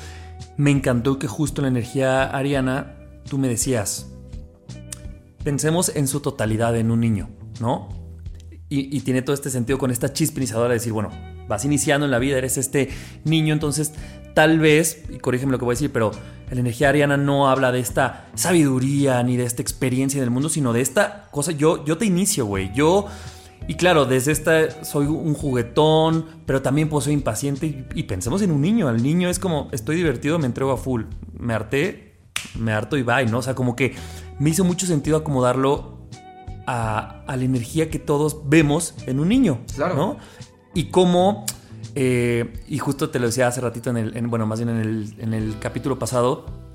me 0.57 0.71
encantó 0.71 1.19
que 1.19 1.27
justo 1.27 1.63
la 1.63 1.69
energía 1.69 2.25
ariana, 2.25 2.97
tú 3.29 3.39
me 3.39 3.49
decías, 3.49 4.11
pensemos 5.45 5.93
en 5.95 6.09
su 6.09 6.21
totalidad 6.21 6.77
en 6.77 6.91
un 6.91 7.01
niño, 7.01 7.31
¿no? 7.61 7.89
Y, 8.71 9.01
tiene 9.01 9.23
todo 9.23 9.33
este 9.33 9.49
sentido 9.49 9.79
con 9.79 9.91
esta 9.91 10.13
chispinizadora 10.13 10.69
de 10.69 10.75
decir, 10.75 10.93
bueno, 10.93 11.11
vas 11.49 11.65
iniciando 11.65 12.05
en 12.05 12.11
la 12.11 12.19
vida, 12.19 12.37
eres 12.37 12.59
este 12.59 12.91
niño, 13.25 13.55
entonces 13.55 13.95
tal 14.35 14.59
vez, 14.59 15.05
y 15.09 15.17
corrígeme 15.17 15.53
lo 15.53 15.59
que 15.59 15.65
voy 15.65 15.73
a 15.73 15.77
decir, 15.77 15.91
pero 15.91 16.11
la 16.51 16.61
energía 16.61 16.91
ariana 16.91 17.17
no 17.17 17.49
habla 17.49 17.73
de 17.73 17.81
esta 17.81 18.29
sabiduría 18.35 19.23
ni 19.23 19.39
de 19.39 19.45
esta 19.45 19.63
experiencia 19.63 20.19
en 20.19 20.25
el 20.25 20.31
mundo, 20.31 20.51
sino 20.51 20.75
de 20.75 20.83
esta 20.83 21.29
cosa. 21.31 21.53
Yo, 21.53 21.83
yo 21.87 21.97
te 21.97 22.05
inicio, 22.05 22.45
güey. 22.45 22.71
Yo. 22.75 23.07
Y 23.67 23.75
claro, 23.75 24.07
desde 24.07 24.33
esta 24.33 24.85
soy 24.85 25.07
un 25.07 25.35
juguetón, 25.35 26.25
pero 26.47 26.63
también 26.63 26.89
puedo 26.89 27.01
ser 27.01 27.13
impaciente. 27.13 27.87
Y, 27.95 28.03
pensemos 28.05 28.41
en 28.43 28.51
un 28.51 28.61
niño. 28.61 28.89
Al 28.89 29.03
niño 29.03 29.29
es 29.29 29.39
como, 29.39 29.69
estoy 29.73 29.97
divertido, 29.97 30.39
me 30.39 30.47
entrego 30.47 30.73
a 30.73 30.77
full. 30.77 31.05
Me 31.39 31.55
harté, 31.55 32.15
me 32.59 32.73
harto 32.73 32.97
y 32.97 33.03
bye, 33.03 33.27
¿no? 33.27 33.39
O 33.39 33.43
sea, 33.43 33.55
como 33.55 33.77
que 33.77 33.95
me 34.39 34.51
hizo 34.51 34.65
mucho 34.65 34.87
sentido 34.87 35.19
acomodarlo 35.19 35.99
a, 36.67 37.25
la 37.27 37.45
energía 37.45 37.91
que 37.91 37.99
todos 37.99 38.49
vemos 38.49 38.95
en 39.07 39.21
un 39.21 39.29
niño, 39.29 39.61
claro. 39.75 39.95
¿no? 39.95 40.17
Y 40.75 40.85
cómo, 40.85 41.47
eh, 41.95 42.53
y 42.69 42.79
justo 42.79 43.11
te 43.11 43.19
lo 43.19 43.27
decía 43.27 43.49
hace 43.49 43.61
ratito, 43.61 43.91
en 43.91 43.97
el, 43.97 44.27
bueno, 44.29 44.47
más 44.47 44.61
bien 44.61 44.69
en 44.69 44.81
el, 44.81 45.15
en 45.19 45.35
el 45.35 45.59
capítulo 45.59 45.99
pasado, 45.99 46.68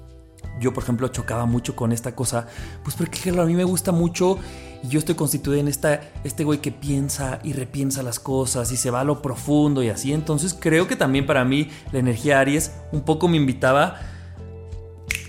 yo, 0.63 0.73
por 0.73 0.83
ejemplo, 0.83 1.07
chocaba 1.09 1.45
mucho 1.45 1.75
con 1.75 1.91
esta 1.91 2.15
cosa, 2.15 2.47
pues 2.83 2.95
porque 2.95 3.29
a 3.29 3.45
mí 3.45 3.53
me 3.53 3.63
gusta 3.65 3.91
mucho 3.91 4.37
y 4.81 4.87
yo 4.87 4.99
estoy 4.99 5.15
constituido 5.15 5.59
en 5.59 5.67
esta, 5.67 6.01
este 6.23 6.43
güey 6.43 6.59
que 6.59 6.71
piensa 6.71 7.39
y 7.43 7.53
repiensa 7.53 8.01
las 8.01 8.19
cosas 8.19 8.71
y 8.71 8.77
se 8.77 8.89
va 8.89 9.01
a 9.01 9.03
lo 9.03 9.21
profundo 9.21 9.83
y 9.83 9.89
así. 9.89 10.13
Entonces 10.13 10.55
creo 10.57 10.87
que 10.87 10.95
también 10.95 11.25
para 11.25 11.45
mí 11.45 11.69
la 11.91 11.99
energía 11.99 12.39
Aries 12.39 12.71
un 12.91 13.01
poco 13.01 13.27
me 13.27 13.37
invitaba 13.37 13.99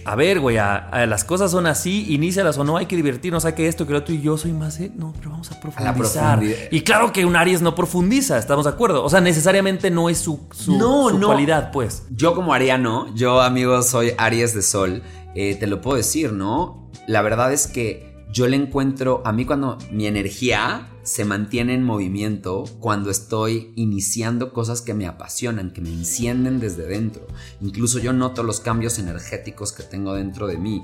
a 0.04 0.16
ver, 0.16 0.40
güey, 0.40 0.58
a, 0.58 1.06
las 1.06 1.24
cosas 1.24 1.50
son 1.50 1.66
así, 1.66 2.12
inícialas 2.12 2.58
o 2.58 2.64
no, 2.64 2.76
hay 2.76 2.86
que 2.86 2.96
divertirnos, 2.96 3.44
hay 3.44 3.54
que 3.54 3.66
esto, 3.66 3.86
que 3.86 3.92
lo 3.92 3.98
otro, 4.00 4.14
y 4.14 4.20
yo 4.20 4.36
soy 4.36 4.52
más 4.52 4.78
de, 4.78 4.90
no, 4.90 5.12
pero 5.18 5.30
vamos 5.30 5.50
a 5.50 5.60
profundizar. 5.60 6.42
y 6.70 6.80
claro 6.82 7.12
que 7.12 7.24
un 7.24 7.36
Aries 7.36 7.62
no 7.62 7.74
profundiza, 7.74 8.38
estamos 8.38 8.64
de 8.64 8.70
acuerdo. 8.70 9.04
O 9.04 9.08
sea, 9.08 9.20
necesariamente 9.20 9.90
no 9.90 10.08
es 10.08 10.18
su, 10.18 10.40
su, 10.52 10.78
cualidad, 11.22 11.70
pues. 11.72 12.04
Yo 12.10 12.34
como 12.34 12.54
ariano, 12.54 13.14
yo 13.14 13.40
amigo 13.40 13.82
soy 13.82 14.12
Aries 14.18 14.54
de 14.54 14.62
Sol, 14.62 15.02
eh, 15.34 15.56
te 15.56 15.66
lo 15.66 15.80
puedo 15.80 15.96
decir, 15.96 16.32
¿no? 16.32 16.90
La 17.06 17.22
verdad 17.22 17.52
es 17.52 17.66
que 17.66 18.13
yo 18.34 18.48
le 18.48 18.56
encuentro, 18.56 19.22
a 19.24 19.32
mí 19.32 19.44
cuando 19.44 19.78
mi 19.92 20.08
energía 20.08 20.88
se 21.04 21.24
mantiene 21.24 21.72
en 21.72 21.84
movimiento, 21.84 22.64
cuando 22.80 23.10
estoy 23.10 23.72
iniciando 23.76 24.52
cosas 24.52 24.82
que 24.82 24.92
me 24.92 25.06
apasionan, 25.06 25.72
que 25.72 25.80
me 25.80 25.90
encienden 25.90 26.58
desde 26.58 26.84
dentro. 26.84 27.28
Incluso 27.60 28.00
yo 28.00 28.12
noto 28.12 28.42
los 28.42 28.58
cambios 28.58 28.98
energéticos 28.98 29.70
que 29.70 29.84
tengo 29.84 30.14
dentro 30.14 30.48
de 30.48 30.58
mí. 30.58 30.82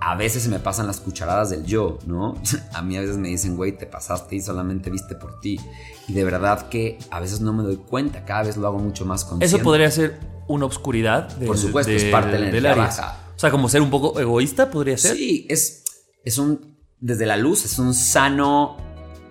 A 0.00 0.16
veces 0.16 0.42
se 0.42 0.48
me 0.48 0.58
pasan 0.58 0.88
las 0.88 0.98
cucharadas 0.98 1.50
del 1.50 1.64
yo, 1.66 2.00
¿no? 2.04 2.34
A 2.74 2.82
mí 2.82 2.96
a 2.96 3.00
veces 3.00 3.16
me 3.16 3.28
dicen, 3.28 3.56
güey, 3.56 3.78
te 3.78 3.86
pasaste 3.86 4.34
y 4.34 4.40
solamente 4.40 4.90
viste 4.90 5.14
por 5.14 5.38
ti. 5.38 5.60
Y 6.08 6.14
de 6.14 6.24
verdad 6.24 6.68
que 6.68 6.98
a 7.10 7.20
veces 7.20 7.40
no 7.40 7.52
me 7.52 7.62
doy 7.62 7.76
cuenta, 7.76 8.24
cada 8.24 8.42
vez 8.42 8.56
lo 8.56 8.66
hago 8.66 8.78
mucho 8.78 9.04
más 9.04 9.24
consciente. 9.24 9.44
Eso 9.46 9.62
podría 9.62 9.90
ser 9.92 10.18
una 10.48 10.66
obscuridad. 10.66 11.28
por 11.46 11.58
supuesto, 11.58 11.92
es 11.92 12.06
parte 12.06 12.32
de 12.32 12.38
la 12.40 12.48
energía 12.48 13.18
O 13.36 13.38
sea, 13.38 13.52
como 13.52 13.68
ser 13.68 13.82
un 13.82 13.90
poco 13.90 14.18
egoísta 14.18 14.68
podría 14.68 14.98
ser. 14.98 15.16
Sí, 15.16 15.46
es, 15.48 15.84
es 16.24 16.38
un 16.38 16.77
desde 17.00 17.26
la 17.26 17.36
luz, 17.36 17.64
es 17.64 17.78
un 17.78 17.94
sano, 17.94 18.76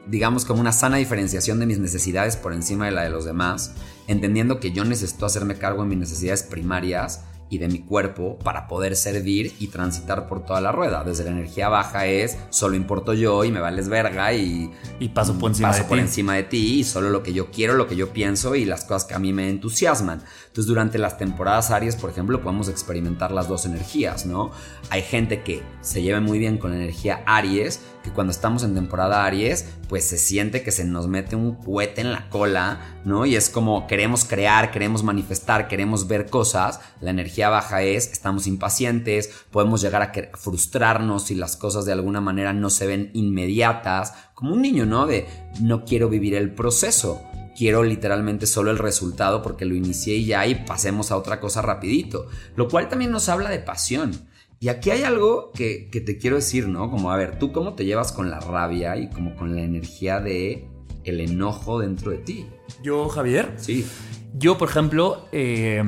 digamos 0.07 0.45
como 0.45 0.61
una 0.61 0.71
sana 0.71 0.97
diferenciación 0.97 1.59
de 1.59 1.65
mis 1.65 1.79
necesidades 1.79 2.37
por 2.37 2.53
encima 2.53 2.85
de 2.85 2.91
la 2.91 3.03
de 3.03 3.09
los 3.09 3.25
demás, 3.25 3.73
entendiendo 4.07 4.59
que 4.59 4.71
yo 4.71 4.85
necesito 4.85 5.25
hacerme 5.25 5.57
cargo 5.57 5.83
de 5.83 5.89
mis 5.89 5.97
necesidades 5.97 6.43
primarias 6.43 7.23
y 7.49 7.57
de 7.57 7.67
mi 7.67 7.79
cuerpo 7.79 8.37
para 8.39 8.67
poder 8.67 8.95
servir 8.95 9.53
y 9.59 9.67
transitar 9.67 10.27
por 10.27 10.45
toda 10.45 10.61
la 10.61 10.71
rueda. 10.71 11.03
Desde 11.03 11.23
la 11.23 11.31
energía 11.31 11.69
baja 11.69 12.05
es 12.05 12.37
solo 12.49 12.75
importo 12.75 13.13
yo 13.13 13.43
y 13.43 13.51
me 13.51 13.59
vales 13.59 13.89
verga 13.89 14.33
y, 14.33 14.71
y 14.99 15.09
paso 15.09 15.37
por 15.37 15.51
encima 15.51 15.69
paso 15.69 15.83
de 15.83 15.89
por 15.89 15.97
ti. 15.97 16.01
encima 16.03 16.35
de 16.35 16.43
ti 16.43 16.79
y 16.79 16.83
solo 16.83 17.09
lo 17.09 17.23
que 17.23 17.33
yo 17.33 17.51
quiero, 17.51 17.73
lo 17.73 17.87
que 17.87 17.95
yo 17.95 18.13
pienso 18.13 18.55
y 18.55 18.65
las 18.65 18.85
cosas 18.85 19.05
que 19.05 19.13
a 19.13 19.19
mí 19.19 19.33
me 19.33 19.49
entusiasman. 19.49 20.21
Entonces 20.47 20.65
durante 20.65 20.97
las 20.97 21.17
temporadas 21.17 21.71
Aries, 21.71 21.95
por 21.95 22.09
ejemplo, 22.09 22.41
podemos 22.41 22.69
experimentar 22.69 23.31
las 23.31 23.47
dos 23.47 23.65
energías, 23.65 24.25
¿no? 24.25 24.51
Hay 24.89 25.01
gente 25.01 25.43
que 25.43 25.63
se 25.81 26.01
lleva 26.01 26.19
muy 26.19 26.39
bien 26.39 26.57
con 26.57 26.71
la 26.71 26.77
energía 26.77 27.23
Aries, 27.25 27.81
que 28.07 28.13
cuando 28.13 28.31
estamos 28.31 28.63
en 28.63 28.73
temporada 28.73 29.25
Aries, 29.25 29.65
pues 29.89 30.05
se 30.05 30.17
siente 30.17 30.63
que 30.63 30.71
se 30.71 30.85
nos 30.85 31.07
mete 31.07 31.35
un 31.35 31.55
cohete 31.55 31.99
en 31.99 32.13
la 32.13 32.29
cola, 32.29 32.79
¿no? 33.03 33.25
Y 33.25 33.35
es 33.35 33.49
como 33.49 33.85
queremos 33.85 34.23
crear, 34.23 34.71
queremos 34.71 35.03
manifestar, 35.03 35.67
queremos 35.67 36.07
ver 36.07 36.29
cosas. 36.29 36.79
La 37.01 37.11
energía 37.11 37.49
baja 37.49 37.81
es, 37.81 38.09
estamos 38.09 38.47
impacientes, 38.47 39.29
podemos 39.51 39.81
llegar 39.81 40.01
a 40.01 40.37
frustrarnos 40.37 41.23
si 41.25 41.35
las 41.35 41.57
cosas 41.57 41.83
de 41.83 41.91
alguna 41.91 42.21
manera 42.21 42.53
no 42.53 42.69
se 42.69 42.87
ven 42.87 43.11
inmediatas, 43.13 44.13
como 44.33 44.53
un 44.53 44.61
niño, 44.61 44.85
¿no? 44.85 45.05
De 45.05 45.27
no 45.59 45.83
quiero 45.83 46.07
vivir 46.07 46.33
el 46.35 46.53
proceso 46.53 47.21
quiero 47.57 47.83
literalmente 47.83 48.45
solo 48.45 48.69
el 48.69 48.77
resultado 48.77 49.41
porque 49.41 49.65
lo 49.65 49.73
inicié 49.73 50.17
y 50.17 50.25
ya 50.25 50.45
y 50.45 50.53
pasemos 50.53 51.09
a 51.09 51.17
otra 51.17 51.39
cosa 51.39 51.63
rapidito. 51.63 52.27
Lo 52.55 52.67
cual 52.67 52.87
también 52.87 53.09
nos 53.09 53.29
habla 53.29 53.49
de 53.49 53.57
pasión. 53.57 54.11
Y 54.59 54.69
aquí 54.69 54.89
hay 54.89 55.03
algo 55.03 55.51
que, 55.51 55.89
te 55.91 56.17
quiero 56.17 56.37
decir, 56.37 56.67
¿no? 56.67 56.89
Como, 56.89 57.11
a 57.11 57.17
ver, 57.17 57.37
¿tú 57.37 57.51
cómo 57.51 57.75
te 57.75 57.85
llevas 57.85 58.11
con 58.11 58.31
la 58.31 58.39
rabia 58.39 58.97
y 58.97 59.09
como 59.09 59.35
con 59.35 59.55
la 59.55 59.61
energía 59.61 60.19
de 60.19 60.67
el 61.03 61.19
enojo 61.19 61.79
dentro 61.79 62.11
de 62.11 62.17
ti? 62.17 62.47
Yo, 62.81 63.07
Javier. 63.07 63.53
Sí. 63.57 63.85
Yo, 64.33 64.57
por 64.57 64.69
ejemplo, 64.69 65.27
eh, 65.31 65.83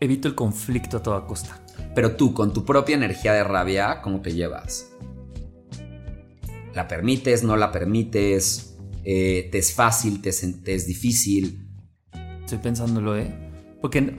evito 0.00 0.26
el 0.26 0.34
conflicto 0.34 0.96
a 0.98 1.02
toda 1.02 1.26
costa. 1.26 1.62
Pero 1.94 2.16
tú, 2.16 2.32
con 2.32 2.52
tu 2.52 2.64
propia 2.64 2.96
energía 2.96 3.34
de 3.34 3.44
rabia, 3.44 4.00
¿cómo 4.02 4.20
te 4.20 4.32
llevas? 4.32 4.92
¿La 6.74 6.88
permites? 6.88 7.42
¿No 7.42 7.56
la 7.56 7.72
permites? 7.72 8.78
Eh, 9.04 9.48
te 9.50 9.58
es 9.58 9.74
fácil, 9.74 10.20
te 10.22 10.30
es, 10.30 10.86
difícil. 10.86 11.66
Estoy 12.40 12.58
pensándolo, 12.58 13.16
¿eh? 13.16 13.34
Porque 13.80 14.16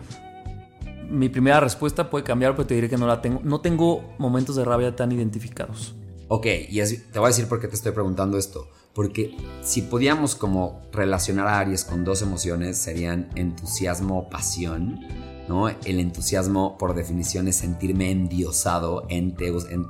mi 1.11 1.29
primera 1.29 1.59
respuesta 1.59 2.09
puede 2.09 2.23
cambiar, 2.23 2.55
pero 2.55 2.67
te 2.67 2.73
diré 2.73 2.89
que 2.89 2.97
no 2.97 3.07
la 3.07 3.21
tengo. 3.21 3.41
No 3.43 3.61
tengo 3.61 4.15
momentos 4.17 4.55
de 4.55 4.65
rabia 4.65 4.95
tan 4.95 5.11
identificados. 5.11 5.93
Ok, 6.27 6.45
y 6.69 6.81
te 6.81 7.19
voy 7.19 7.25
a 7.25 7.27
decir 7.27 7.47
por 7.47 7.59
qué 7.59 7.67
te 7.67 7.75
estoy 7.75 7.91
preguntando 7.91 8.37
esto. 8.37 8.69
Porque 8.93 9.35
si 9.63 9.83
podíamos 9.83 10.35
como 10.35 10.81
relacionar 10.91 11.47
a 11.47 11.59
Aries 11.59 11.83
con 11.83 12.03
dos 12.03 12.21
emociones, 12.21 12.77
serían 12.77 13.29
entusiasmo 13.35 14.19
o 14.19 14.29
pasión. 14.29 14.99
¿no? 15.47 15.69
El 15.69 15.99
entusiasmo, 15.99 16.77
por 16.77 16.95
definición, 16.95 17.47
es 17.47 17.57
sentirme 17.57 18.11
endiosado, 18.11 19.05
en 19.09 19.35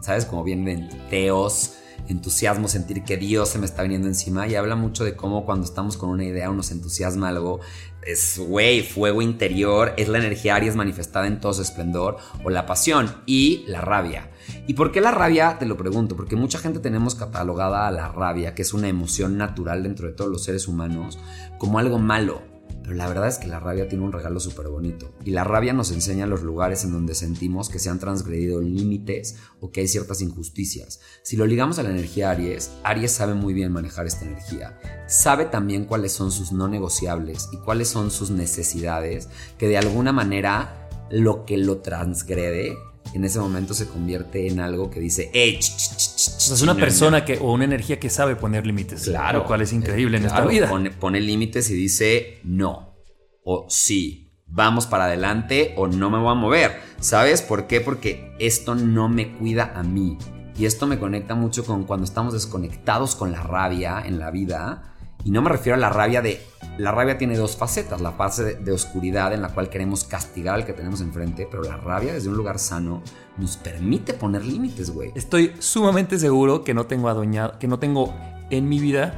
¿sabes? 0.02 0.26
Como 0.26 0.44
viene 0.44 0.76
de 0.76 0.96
teos, 1.10 1.76
entusiasmo, 2.08 2.68
sentir 2.68 3.04
que 3.04 3.18
Dios 3.18 3.50
se 3.50 3.60
me 3.60 3.66
está 3.66 3.84
viniendo 3.84 4.08
encima 4.08 4.48
y 4.48 4.56
habla 4.56 4.76
mucho 4.76 5.04
de 5.04 5.16
cómo 5.16 5.46
cuando 5.46 5.66
estamos 5.66 5.98
con 5.98 6.10
una 6.10 6.26
idea 6.26 6.50
o 6.50 6.54
nos 6.54 6.72
entusiasma 6.72 7.30
algo, 7.30 7.60
es, 8.06 8.40
güey, 8.40 8.82
fuego 8.82 9.22
interior, 9.22 9.94
es 9.98 10.08
la 10.08 10.18
energía 10.18 10.56
Aries 10.56 10.76
manifestada 10.76 11.28
en 11.28 11.40
todo 11.40 11.54
su 11.54 11.62
esplendor, 11.62 12.18
o 12.44 12.50
la 12.50 12.66
pasión 12.66 13.16
y 13.26 13.64
la 13.68 13.82
rabia. 13.82 14.32
¿Y 14.68 14.74
por 14.74 14.92
qué 14.92 15.02
la 15.02 15.12
rabia? 15.12 15.58
Te 15.60 15.66
lo 15.66 15.78
pregunto, 15.78 16.16
porque 16.16 16.36
mucha 16.36 16.60
gente 16.60 16.80
tenemos 16.80 17.16
catalogada 17.16 17.88
a 17.88 17.92
la 17.92 18.10
rabia, 18.10 18.56
que 18.56 18.64
es 18.64 18.74
una 18.74 18.88
emoción 18.88 19.38
natural 19.38 19.84
dentro 19.84 20.08
de 20.08 20.14
todos 20.14 20.32
los 20.32 20.44
seres 20.44 20.68
humanos, 20.68 21.20
como 21.58 21.80
algo 21.80 22.00
malo 22.00 22.51
la 22.96 23.08
verdad 23.08 23.28
es 23.28 23.38
que 23.38 23.48
la 23.48 23.60
rabia 23.60 23.88
tiene 23.88 24.04
un 24.04 24.12
regalo 24.12 24.40
súper 24.40 24.68
bonito. 24.68 25.14
Y 25.24 25.32
la 25.32 25.44
rabia 25.44 25.74
nos 25.74 25.92
enseña 25.92 26.26
los 26.26 26.44
lugares 26.44 26.84
en 26.84 26.92
donde 26.92 27.16
sentimos 27.16 27.70
que 27.70 27.80
se 27.80 27.90
han 27.90 28.00
transgredido 28.00 28.62
límites 28.62 29.38
o 29.60 29.72
que 29.72 29.82
hay 29.82 29.88
ciertas 29.88 30.22
injusticias. 30.22 31.00
Si 31.24 31.38
lo 31.38 31.46
ligamos 31.46 31.80
a 31.80 31.84
la 31.84 31.90
energía 31.90 32.32
Aries, 32.32 32.72
Aries 32.84 33.12
sabe 33.12 33.34
muy 33.34 33.54
bien 33.54 33.72
manejar 33.72 34.08
esta 34.08 34.26
energía. 34.26 34.80
Sabe 35.08 35.46
también 35.46 35.86
cuáles 35.86 36.12
son 36.12 36.32
sus 36.32 36.52
no 36.52 36.68
negociables 36.68 37.50
y 37.52 37.58
cuáles 37.58 37.88
son 37.88 38.12
sus 38.12 38.32
necesidades 38.32 39.30
que 39.58 39.68
de 39.68 39.78
alguna 39.78 40.12
manera 40.12 40.90
lo 41.10 41.46
que 41.46 41.58
lo 41.58 41.80
transgrede 41.80 42.78
en 43.14 43.26
ese 43.26 43.40
momento 43.40 43.74
se 43.74 43.88
convierte 43.88 44.48
en 44.48 44.60
algo 44.60 44.90
que 44.90 45.00
dice, 45.00 45.30
¡Ey! 45.34 45.60
es 45.60 46.62
una 46.62 46.76
persona 46.76 47.26
que, 47.26 47.38
o 47.38 47.54
una 47.54 47.66
energía 47.66 48.00
que 48.00 48.10
sabe 48.10 48.36
poner 48.36 48.66
límites. 48.66 49.04
Claro. 49.04 49.40
Lo 49.40 49.46
cual 49.46 49.62
es 49.62 49.74
increíble 49.74 50.18
en 50.18 50.26
esta 50.26 50.46
vida. 50.46 50.70
Pone, 50.70 50.92
pone 50.92 51.20
límites 51.20 51.70
y 51.70 51.76
dice 51.76 52.40
no. 52.44 52.96
O 53.44 53.66
sí. 53.70 54.30
Vamos 54.54 54.86
para 54.86 55.06
adelante 55.06 55.74
o 55.78 55.88
no 55.88 56.10
me 56.10 56.20
voy 56.20 56.32
a 56.32 56.36
mover. 56.36 56.82
¿Sabes 57.00 57.42
por 57.42 57.68
qué? 57.68 57.80
Porque 57.80 58.36
esto 58.40 58.76
no 58.76 59.08
me 59.08 59.38
cuida 59.38 59.72
a 59.76 59.84
mí. 59.84 60.18
Y 60.58 60.66
esto 60.66 60.88
me 60.88 61.00
conecta 61.00 61.36
mucho 61.36 61.66
con 61.66 61.86
cuando 61.86 62.06
estamos 62.06 62.34
desconectados 62.34 63.16
con 63.16 63.32
la 63.32 63.42
rabia 63.44 64.04
en 64.06 64.20
la 64.20 64.30
vida 64.30 64.91
y 65.24 65.32
no 65.32 65.42
me 65.42 65.50
refiero 65.50 65.76
a 65.76 65.80
la 65.80 65.90
rabia 65.90 66.22
de... 66.22 66.42
La 66.78 66.92
rabia 66.92 67.18
tiene 67.18 67.38
dos 67.38 67.58
facetas, 67.58 68.02
la 68.02 68.14
fase 68.14 68.56
de, 68.56 68.72
oscuridad 68.72 69.34
en 69.34 69.42
la 69.42 69.50
cual 69.50 69.70
queremos 69.70 70.04
castigar 70.04 70.56
al 70.56 70.66
que 70.66 70.74
tenemos 70.74 71.02
enfrente, 71.02 71.48
pero 71.50 71.64
la 71.64 71.78
rabia 71.78 72.14
desde 72.14 72.30
un 72.30 72.38
lugar 72.38 72.60
sano 72.60 73.04
nos 73.38 73.58
permite 73.58 74.14
poner 74.14 74.46
límites, 74.46 74.90
güey. 74.90 75.12
Estoy 75.14 75.54
sumamente 75.60 76.18
seguro 76.18 76.64
que 76.64 76.74
no 76.74 76.86
tengo 76.86 77.10
adueñado, 77.10 77.60
que 77.60 77.68
no 77.68 77.78
tengo 77.78 78.16
en 78.50 78.70
mi 78.70 78.80
vida 78.80 79.14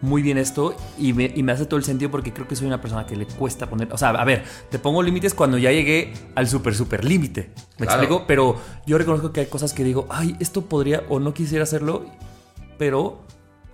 muy 0.00 0.22
bien 0.22 0.38
esto 0.38 0.76
y 0.98 1.12
me, 1.14 1.32
y 1.34 1.42
me, 1.42 1.52
hace 1.52 1.66
todo 1.66 1.78
el 1.78 1.84
sentido 1.84 2.10
porque 2.10 2.32
creo 2.32 2.46
que 2.46 2.54
soy 2.54 2.66
una 2.66 2.80
persona 2.80 3.06
que 3.06 3.16
le 3.16 3.26
cuesta 3.26 3.68
poner. 3.68 3.92
O 3.92 3.98
sea, 3.98 4.10
a 4.10 4.24
ver, 4.24 4.44
te 4.70 4.78
pongo 4.78 5.02
límites 5.02 5.34
cuando 5.34 5.58
ya 5.58 5.72
llegué 5.72 6.12
al 6.34 6.46
súper, 6.46 6.74
súper 6.74 7.04
límite. 7.04 7.50
¿Me 7.78 7.86
explico? 7.86 8.24
Pero 8.26 8.56
yo 8.86 8.98
reconozco 8.98 9.32
que 9.32 9.40
hay 9.40 9.46
cosas 9.46 9.72
que 9.72 9.82
digo, 9.82 10.06
ay, 10.10 10.36
esto 10.40 10.62
podría 10.66 11.02
o 11.08 11.20
no 11.20 11.34
quisiera 11.34 11.64
hacerlo, 11.64 12.06
pero 12.78 13.20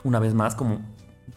una 0.05 0.21
vez 0.21 0.35
más, 0.35 0.55
como 0.55 0.81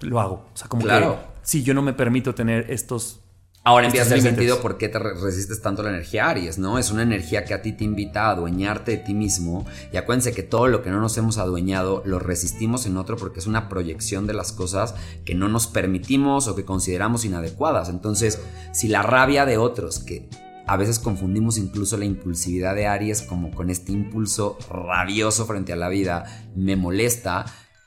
lo 0.02 0.20
hago. 0.20 0.46
O 0.54 0.58
sea, 0.58 0.68
como 0.68 0.84
claro. 0.84 1.18
que 1.18 1.48
si 1.48 1.64
yo 1.64 1.74
no 1.74 1.82
me 1.82 1.94
permito 1.94 2.36
tener 2.36 2.70
estos 2.70 3.24
Ahora 3.66 3.86
empieza 3.86 4.14
el 4.14 4.22
sentido 4.22 4.60
por 4.60 4.78
qué 4.78 4.90
te 4.90 5.00
resistes 5.00 5.62
tanto 5.62 5.84
la 5.84 5.90
energía 5.90 6.28
Aries, 6.28 6.58
¿no? 6.58 6.78
Es 6.78 6.92
una 6.92 7.02
energía 7.02 7.46
que 7.46 7.54
a 7.54 7.62
ti 7.62 7.72
te 7.72 7.86
invita 7.86 8.26
a 8.26 8.32
adueñarte 8.32 8.92
de 8.92 8.98
ti 8.98 9.14
mismo. 9.14 9.66
Y 9.94 9.96
acuérdense 9.96 10.34
que 10.34 10.44
todo 10.44 10.68
lo 10.68 10.84
que 10.84 10.90
no 10.90 11.00
nos 11.00 11.18
hemos 11.18 11.38
adueñado 11.38 12.04
lo 12.06 12.20
resistimos 12.20 12.86
en 12.86 12.98
otro 12.98 13.16
porque 13.16 13.40
es 13.40 13.48
una 13.48 13.70
proyección 13.70 14.28
de 14.28 14.34
las 14.34 14.52
cosas 14.52 14.96
que 15.24 15.34
no 15.34 15.48
nos 15.48 15.68
permitimos 15.68 16.50
o 16.50 16.56
que 16.58 16.66
consideramos 16.66 17.24
inadecuadas. 17.24 17.88
Entonces, 17.88 18.42
si 18.74 18.90
la 18.90 19.02
rabia 19.02 19.46
de 19.46 19.58
otros, 19.58 20.00
que 20.00 20.28
a 20.68 20.76
veces 20.76 21.00
confundimos 21.00 21.58
incluso 21.58 21.96
la 21.96 22.04
impulsividad 22.04 22.76
de 22.76 22.88
Aries 22.88 23.22
como 23.22 23.52
con 23.52 23.70
este 23.70 23.94
impulso 23.94 24.58
rabioso 24.70 25.46
frente 25.46 25.72
a 25.72 25.78
la 25.78 25.88
vida, 25.88 26.26
me 26.54 26.76
molesta. 26.76 27.46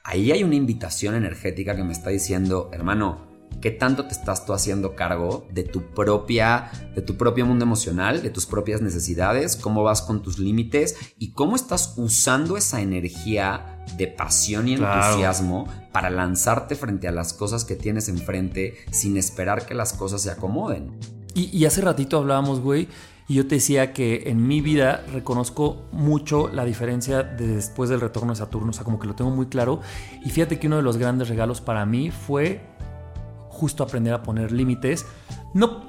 Ahí 0.09 0.31
hay 0.31 0.45
una 0.45 0.55
invitación 0.55 1.17
energética 1.17 1.75
que 1.75 1.83
me 1.83 1.93
está 1.93 2.11
diciendo, 2.11 2.71
hermano, 2.73 3.27
¿qué 3.61 3.73
tanto 3.73 4.05
te 4.05 4.13
estás 4.13 4.47
tú 4.47 4.53
haciendo 4.53 4.95
cargo 4.95 5.49
de 5.51 5.65
tu 5.65 5.83
propia 5.95 6.71
de 6.95 7.03
tu 7.03 7.17
propio 7.17 7.45
mundo 7.45 7.65
emocional, 7.65 8.23
de 8.23 8.31
tus 8.31 8.47
propias 8.47 8.81
necesidades, 8.81 9.57
cómo 9.57 9.83
vas 9.83 10.03
con 10.03 10.23
tus 10.23 10.39
límites 10.39 10.97
y 11.19 11.33
cómo 11.33 11.57
estás 11.57 11.95
usando 11.97 12.57
esa 12.57 12.81
energía 12.81 13.85
de 13.97 14.07
pasión 14.07 14.69
y 14.69 14.75
entusiasmo 14.75 15.67
para 15.91 16.09
lanzarte 16.09 16.77
frente 16.77 17.09
a 17.09 17.13
las 17.13 17.33
cosas 17.33 17.65
que 17.65 17.75
tienes 17.75 18.09
enfrente 18.09 18.75
sin 18.93 19.17
esperar 19.17 19.67
que 19.67 19.75
las 19.75 19.93
cosas 19.93 20.23
se 20.23 20.31
acomoden? 20.31 21.01
Y, 21.35 21.65
hace 21.67 21.81
ratito 21.81 22.17
hablábamos, 22.17 22.61
güey, 22.61 22.89
y 23.29 23.35
yo 23.35 23.47
te 23.47 23.57
decía 23.57 23.93
que 23.93 24.25
en 24.27 24.47
mi 24.47 24.61
vida 24.61 25.05
reconozco 25.13 25.89
mucho 25.91 26.49
la 26.49 26.65
diferencia 26.65 27.23
de 27.23 27.49
después 27.49 27.91
del 27.91 28.01
retorno 28.01 28.33
de 28.33 28.37
Saturno, 28.37 28.71
o 28.71 28.73
sea, 28.73 28.85
como 28.85 28.99
que 28.99 29.07
lo 29.07 29.15
tengo 29.15 29.31
muy 29.31 29.47
claro. 29.47 29.81
Y 30.25 30.31
fíjate 30.31 30.59
que 30.59 30.69
uno 30.69 30.77
de 30.77 30.83
los 30.83 30.97
grandes 30.97 31.29
regalos 31.29 31.61
para 31.61 31.85
mí 31.87 32.11
fue 32.11 32.61
justo 33.49 33.83
aprender 33.83 34.15
a 34.15 34.23
poner 34.23 34.53
límites. 34.53 35.07
No, 35.55 35.83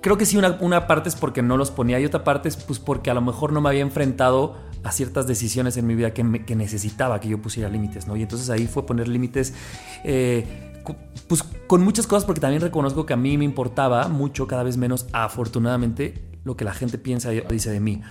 creo 0.00 0.18
que 0.18 0.26
sí, 0.26 0.36
una, 0.36 0.58
una, 0.60 0.88
parte 0.88 1.08
es 1.08 1.14
porque 1.14 1.42
no 1.42 1.56
los 1.56 1.70
ponía 1.70 2.00
y 2.00 2.04
otra 2.04 2.24
parte 2.24 2.48
es 2.48 2.56
pues 2.56 2.80
porque 2.80 3.10
a 3.10 3.14
lo 3.14 3.20
mejor 3.20 3.52
no 3.52 3.60
me 3.60 3.68
había 3.68 3.82
enfrentado 3.82 4.56
a 4.82 4.90
ciertas 4.90 5.26
decisiones 5.26 5.76
en 5.76 5.86
mi 5.86 5.94
vida 5.94 6.12
que, 6.12 6.44
que 6.44 6.56
necesitaba 6.56 7.20
que 7.20 7.28
yo 7.28 7.42
pusiera 7.42 7.68
límites, 7.68 8.06
¿no? 8.06 8.16
Y 8.16 8.22
entonces 8.22 8.50
ahí 8.50 8.66
fue 8.66 8.86
poner 8.86 9.08
límites 9.08 9.54
eh, 10.04 10.75
pues 11.28 11.42
con 11.66 11.82
muchas 11.82 12.06
cosas 12.06 12.24
porque 12.24 12.40
también 12.40 12.62
reconozco 12.62 13.06
que 13.06 13.12
a 13.12 13.16
mí 13.16 13.36
me 13.38 13.44
importaba 13.44 14.08
mucho, 14.08 14.46
cada 14.46 14.62
vez 14.62 14.76
menos, 14.76 15.06
afortunadamente, 15.12 16.22
lo 16.44 16.56
que 16.56 16.64
la 16.64 16.74
gente 16.74 16.98
piensa 16.98 17.32
y 17.32 17.40
dice 17.50 17.70
de 17.70 17.80
mí. 17.80 18.02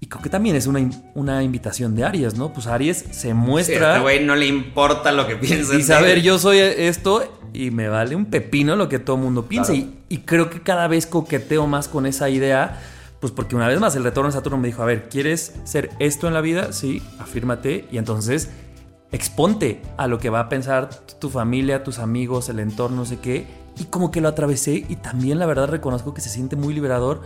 Y 0.00 0.06
creo 0.06 0.22
que 0.22 0.28
también 0.28 0.54
es 0.54 0.66
una, 0.66 0.80
una 1.14 1.42
invitación 1.42 1.96
de 1.96 2.04
Aries, 2.04 2.36
¿no? 2.36 2.52
Pues 2.52 2.66
Aries 2.66 3.04
se 3.10 3.32
muestra... 3.32 3.78
Sí, 3.78 3.84
este 3.84 4.00
güey 4.00 4.24
no 4.24 4.36
le 4.36 4.46
importa 4.46 5.12
lo 5.12 5.26
que 5.26 5.36
piensa. 5.36 5.74
Y 5.76 5.82
saber, 5.82 6.20
yo 6.20 6.38
soy 6.38 6.58
esto 6.58 7.40
y 7.54 7.70
me 7.70 7.88
vale 7.88 8.14
un 8.14 8.26
pepino 8.26 8.76
lo 8.76 8.90
que 8.90 8.98
todo 8.98 9.16
el 9.16 9.22
mundo 9.22 9.46
piensa. 9.46 9.72
Y, 9.72 9.94
y 10.10 10.18
creo 10.18 10.50
que 10.50 10.60
cada 10.60 10.88
vez 10.88 11.06
coqueteo 11.06 11.66
más 11.66 11.88
con 11.88 12.04
esa 12.04 12.28
idea 12.28 12.80
pues 13.24 13.32
porque 13.32 13.56
una 13.56 13.68
vez 13.68 13.80
más 13.80 13.96
el 13.96 14.04
retorno 14.04 14.28
de 14.28 14.34
Saturno 14.34 14.58
me 14.58 14.68
dijo, 14.68 14.82
a 14.82 14.84
ver, 14.84 15.08
¿quieres 15.08 15.54
ser 15.64 15.88
esto 15.98 16.28
en 16.28 16.34
la 16.34 16.42
vida? 16.42 16.74
Sí, 16.74 17.02
afírmate. 17.18 17.86
Y 17.90 17.96
entonces 17.96 18.50
exponte 19.12 19.80
a 19.96 20.06
lo 20.06 20.18
que 20.18 20.30
va 20.30 20.40
a 20.40 20.48
pensar 20.48 20.90
tu 21.18 21.30
familia, 21.30 21.84
tus 21.84 21.98
amigos, 21.98 22.48
el 22.48 22.58
entorno, 22.58 22.98
no 22.98 23.04
sé 23.06 23.18
qué. 23.18 23.46
Y 23.78 23.84
como 23.84 24.10
que 24.10 24.20
lo 24.20 24.28
atravesé 24.28 24.84
y 24.88 24.96
también 24.96 25.38
la 25.38 25.46
verdad 25.46 25.68
reconozco 25.68 26.14
que 26.14 26.20
se 26.20 26.28
siente 26.28 26.56
muy 26.56 26.74
liberador 26.74 27.22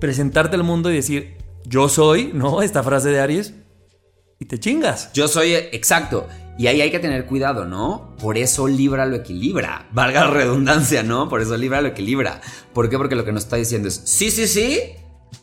presentarte 0.00 0.56
al 0.56 0.64
mundo 0.64 0.90
y 0.90 0.94
decir, 0.94 1.36
yo 1.64 1.88
soy, 1.88 2.30
¿no? 2.32 2.62
Esta 2.62 2.82
frase 2.82 3.10
de 3.10 3.20
Aries. 3.20 3.54
Y 4.38 4.46
te 4.46 4.58
chingas. 4.58 5.12
Yo 5.12 5.28
soy, 5.28 5.52
exacto. 5.52 6.26
Y 6.56 6.66
ahí 6.66 6.80
hay 6.80 6.90
que 6.90 6.98
tener 6.98 7.26
cuidado, 7.26 7.66
¿no? 7.66 8.16
Por 8.18 8.38
eso 8.38 8.66
Libra 8.66 9.04
lo 9.04 9.16
equilibra. 9.16 9.86
Valga 9.92 10.24
la 10.24 10.30
redundancia, 10.30 11.02
¿no? 11.02 11.28
Por 11.28 11.42
eso 11.42 11.56
Libra 11.58 11.82
lo 11.82 11.88
equilibra. 11.88 12.40
¿Por 12.72 12.88
qué? 12.88 12.96
Porque 12.96 13.16
lo 13.16 13.24
que 13.24 13.32
nos 13.32 13.44
está 13.44 13.56
diciendo 13.56 13.88
es, 13.88 14.00
sí, 14.04 14.30
sí, 14.30 14.48
sí. 14.48 14.80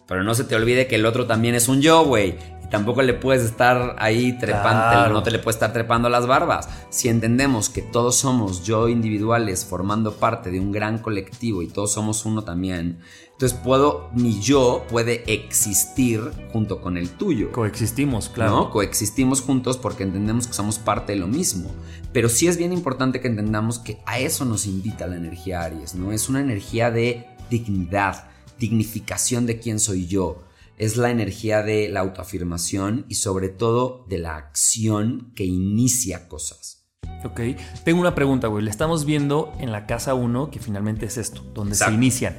Pero 0.08 0.24
no 0.24 0.34
se 0.34 0.46
te 0.46 0.56
olvide 0.56 0.88
que 0.88 0.96
el 0.96 1.06
otro 1.06 1.28
también 1.28 1.54
es 1.54 1.68
un 1.68 1.82
yo, 1.82 2.06
güey 2.06 2.38
tampoco 2.70 3.02
le 3.02 3.14
puedes 3.14 3.44
estar 3.44 3.96
ahí 4.00 4.38
trepando, 4.38 5.14
no 5.14 5.24
te 5.24 5.32
le 5.32 5.40
puedes 5.40 5.56
estar 5.56 5.74
trepando 5.74 6.10
las 6.10 6.28
barbas. 6.28 6.70
Si 6.90 7.10
entendemos 7.10 7.70
que 7.70 7.82
todos 7.82 8.16
somos 8.16 8.64
yo 8.64 8.90
individuales 8.90 9.66
formando 9.66 10.14
parte 10.14 10.52
de 10.52 10.60
un 10.60 10.72
gran 10.72 11.00
colectivo 11.00 11.62
y 11.62 11.68
todos 11.68 11.94
somos 11.94 12.26
uno 12.26 12.44
también, 12.44 13.00
entonces 13.32 13.58
puedo, 13.64 14.10
mi 14.14 14.40
yo 14.42 14.84
puede 14.90 15.32
existir 15.32 16.22
junto 16.52 16.82
con 16.82 16.98
el 16.98 17.12
tuyo. 17.12 17.52
Coexistimos, 17.52 18.30
claro. 18.30 18.52
¿no? 18.52 18.72
Coexistimos 18.72 19.42
juntos 19.42 19.78
porque 19.78 20.04
entendemos 20.04 20.48
que 20.48 20.54
somos 20.54 20.80
parte 20.80 21.14
de 21.14 21.20
lo 21.20 21.28
mismo. 21.28 21.70
Pero 22.14 22.30
sí 22.30 22.48
es 22.48 22.58
bien 22.58 22.74
importante 22.74 23.22
que 23.22 23.28
entendamos 23.28 23.78
que 23.78 24.00
a 24.06 24.18
eso 24.18 24.44
nos 24.44 24.66
invita 24.66 25.06
la 25.06 25.18
energía 25.18 25.62
Aries, 25.62 25.94
¿no? 25.94 26.12
Es 26.12 26.30
una 26.30 26.42
energía 26.42 26.90
de 26.90 27.28
dignidad, 27.50 28.30
dignificación 28.58 29.46
de 29.46 29.60
quién 29.60 29.80
soy 29.80 30.08
yo 30.08 30.47
es 30.78 30.96
la 30.96 31.10
energía 31.10 31.64
de 31.64 31.90
la 31.90 32.02
autoafirmación 32.02 33.06
y 33.10 33.16
sobre 33.16 33.50
todo 33.50 34.06
de 34.08 34.20
la 34.20 34.36
acción 34.36 35.34
que 35.36 35.44
inicia 35.44 36.28
cosas. 36.28 36.86
Ok, 37.24 37.42
tengo 37.84 38.00
una 38.00 38.14
pregunta, 38.14 38.48
güey. 38.48 38.64
Le 38.64 38.70
estamos 38.70 39.04
viendo 39.04 39.52
en 39.60 39.72
la 39.72 39.88
casa 39.88 40.14
1, 40.14 40.52
que 40.52 40.60
finalmente 40.60 41.08
es 41.08 41.18
esto, 41.18 41.42
donde 41.54 41.76
se 41.76 41.92
inician. 41.92 42.38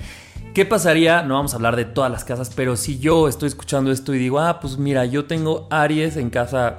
¿Qué 0.55 0.65
pasaría? 0.65 1.23
No 1.23 1.35
vamos 1.35 1.53
a 1.53 1.57
hablar 1.57 1.77
de 1.77 1.85
todas 1.85 2.11
las 2.11 2.25
casas, 2.25 2.51
pero 2.55 2.77
si 2.77 2.99
yo 2.99 3.29
estoy 3.29 3.49
escuchando 3.49 3.91
esto 3.91 4.15
y 4.15 4.19
digo, 4.19 4.39
ah, 4.39 4.61
pues 4.61 4.79
mira, 4.79 5.05
yo 5.05 5.27
tengo 5.27 5.67
Aries 5.71 6.17
en 6.17 6.31
casa 6.31 6.77